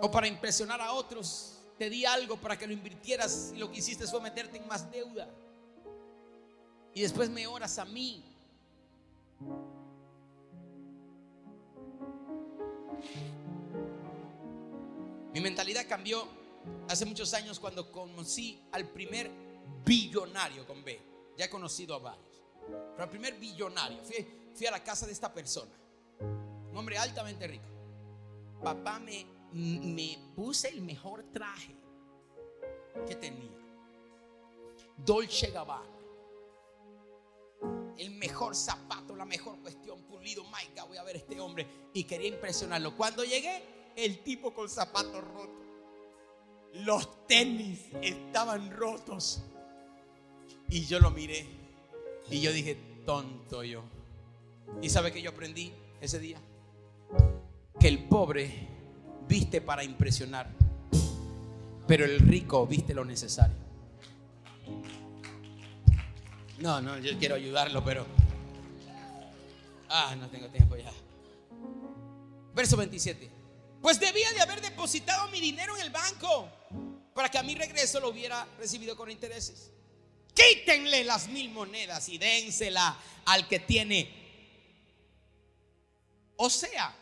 [0.00, 1.56] O para impresionar a otros.
[1.78, 4.90] Te di algo para que lo invirtieras y lo que hiciste fue meterte en más
[4.90, 5.28] deuda.
[6.94, 8.22] Y después me oras a mí.
[15.32, 16.26] Mi mentalidad cambió
[16.88, 19.30] hace muchos años cuando conocí al primer
[19.84, 21.00] billonario con B.
[21.36, 22.29] Ya he conocido a varios.
[22.66, 23.98] Pero el primer billonario,
[24.54, 25.72] fui, a la casa de esta persona.
[26.20, 27.64] Un hombre altamente rico.
[28.62, 31.74] Papá me me puse el mejor traje
[33.06, 33.50] que tenía.
[34.96, 35.86] Dolce Gabbana.
[37.98, 40.44] El mejor zapato, la mejor cuestión, pulido.
[40.44, 41.66] My God, voy a ver este hombre.
[41.92, 42.96] Y quería impresionarlo.
[42.96, 43.62] Cuando llegué,
[43.96, 45.56] el tipo con zapatos rotos.
[46.74, 49.42] Los tenis estaban rotos.
[50.68, 51.59] Y yo lo miré.
[52.30, 53.82] Y yo dije, tonto yo.
[54.80, 56.38] ¿Y sabe que yo aprendí ese día?
[57.78, 58.68] Que el pobre
[59.26, 60.48] viste para impresionar,
[61.86, 63.56] pero el rico viste lo necesario.
[66.58, 68.06] No, no, yo quiero ayudarlo, pero...
[69.88, 70.92] Ah, no tengo tiempo ya.
[72.54, 73.30] Verso 27.
[73.82, 76.48] Pues debía de haber depositado mi dinero en el banco
[77.14, 79.72] para que a mi regreso lo hubiera recibido con intereses.
[80.34, 82.96] Quítenle las mil monedas y dénsela
[83.26, 84.10] al que tiene.
[86.36, 86.94] O sea,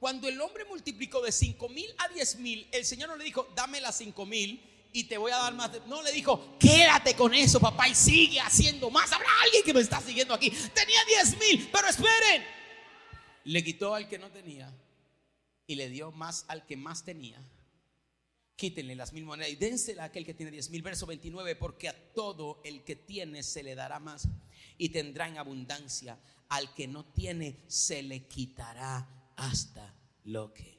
[0.00, 3.48] cuando el hombre multiplicó de cinco mil a diez mil, el Señor no le dijo,
[3.54, 5.70] dame las cinco mil y te voy a dar más.
[5.86, 9.12] No le dijo, quédate con eso, papá, y sigue haciendo más.
[9.12, 10.50] Habrá alguien que me está siguiendo aquí.
[10.50, 12.44] Tenía diez mil, pero esperen.
[13.44, 14.72] Le quitó al que no tenía
[15.66, 17.40] y le dio más al que más tenía
[18.62, 20.82] quítenle las mil monedas y dénsela a aquel que tiene diez mil.
[20.82, 24.28] Verso 29, porque a todo el que tiene se le dará más
[24.78, 26.16] y tendrá en abundancia.
[26.48, 29.92] Al que no tiene se le quitará hasta
[30.26, 30.78] lo que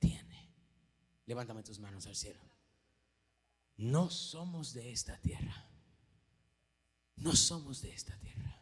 [0.00, 0.50] tiene.
[1.26, 2.40] Levántame tus manos al cielo.
[3.76, 5.70] No somos de esta tierra.
[7.18, 8.60] No somos de esta tierra.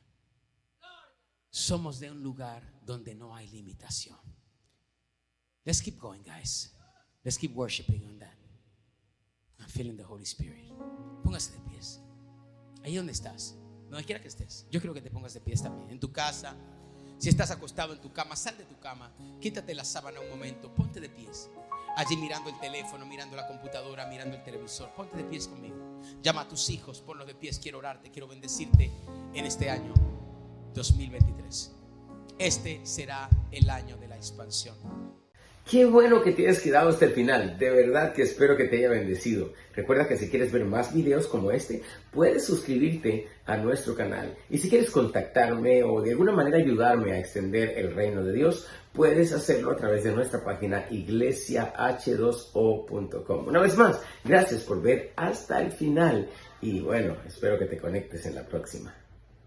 [1.48, 4.18] Somos de un lugar donde no hay limitación.
[5.64, 6.74] Let's keep going, guys.
[7.28, 8.32] Let's keep worshiping on that.
[9.60, 10.64] I'm feeling the Holy Spirit.
[11.22, 12.00] Póngase de pies.
[12.82, 13.54] Ahí donde estás,
[13.90, 14.64] donde quiera que estés.
[14.70, 15.90] Yo creo que te pongas de pies también.
[15.90, 16.56] En tu casa,
[17.18, 20.74] si estás acostado en tu cama, sal de tu cama, quítate la sábana un momento,
[20.74, 21.50] ponte de pies.
[21.98, 26.00] Allí mirando el teléfono, mirando la computadora, mirando el televisor, ponte de pies conmigo.
[26.22, 27.58] Llama a tus hijos, ponlos de pies.
[27.58, 28.90] Quiero orarte, quiero bendecirte
[29.34, 29.92] en este año
[30.72, 31.72] 2023.
[32.38, 35.07] Este será el año de la expansión.
[35.68, 37.58] Qué bueno que te hayas quedado hasta el final.
[37.58, 39.52] De verdad que espero que te haya bendecido.
[39.74, 44.34] Recuerda que si quieres ver más videos como este, puedes suscribirte a nuestro canal.
[44.48, 48.66] Y si quieres contactarme o de alguna manera ayudarme a extender el reino de Dios,
[48.94, 53.48] puedes hacerlo a través de nuestra página iglesiah2o.com.
[53.48, 56.30] Una vez más, gracias por ver hasta el final.
[56.62, 58.94] Y bueno, espero que te conectes en la próxima.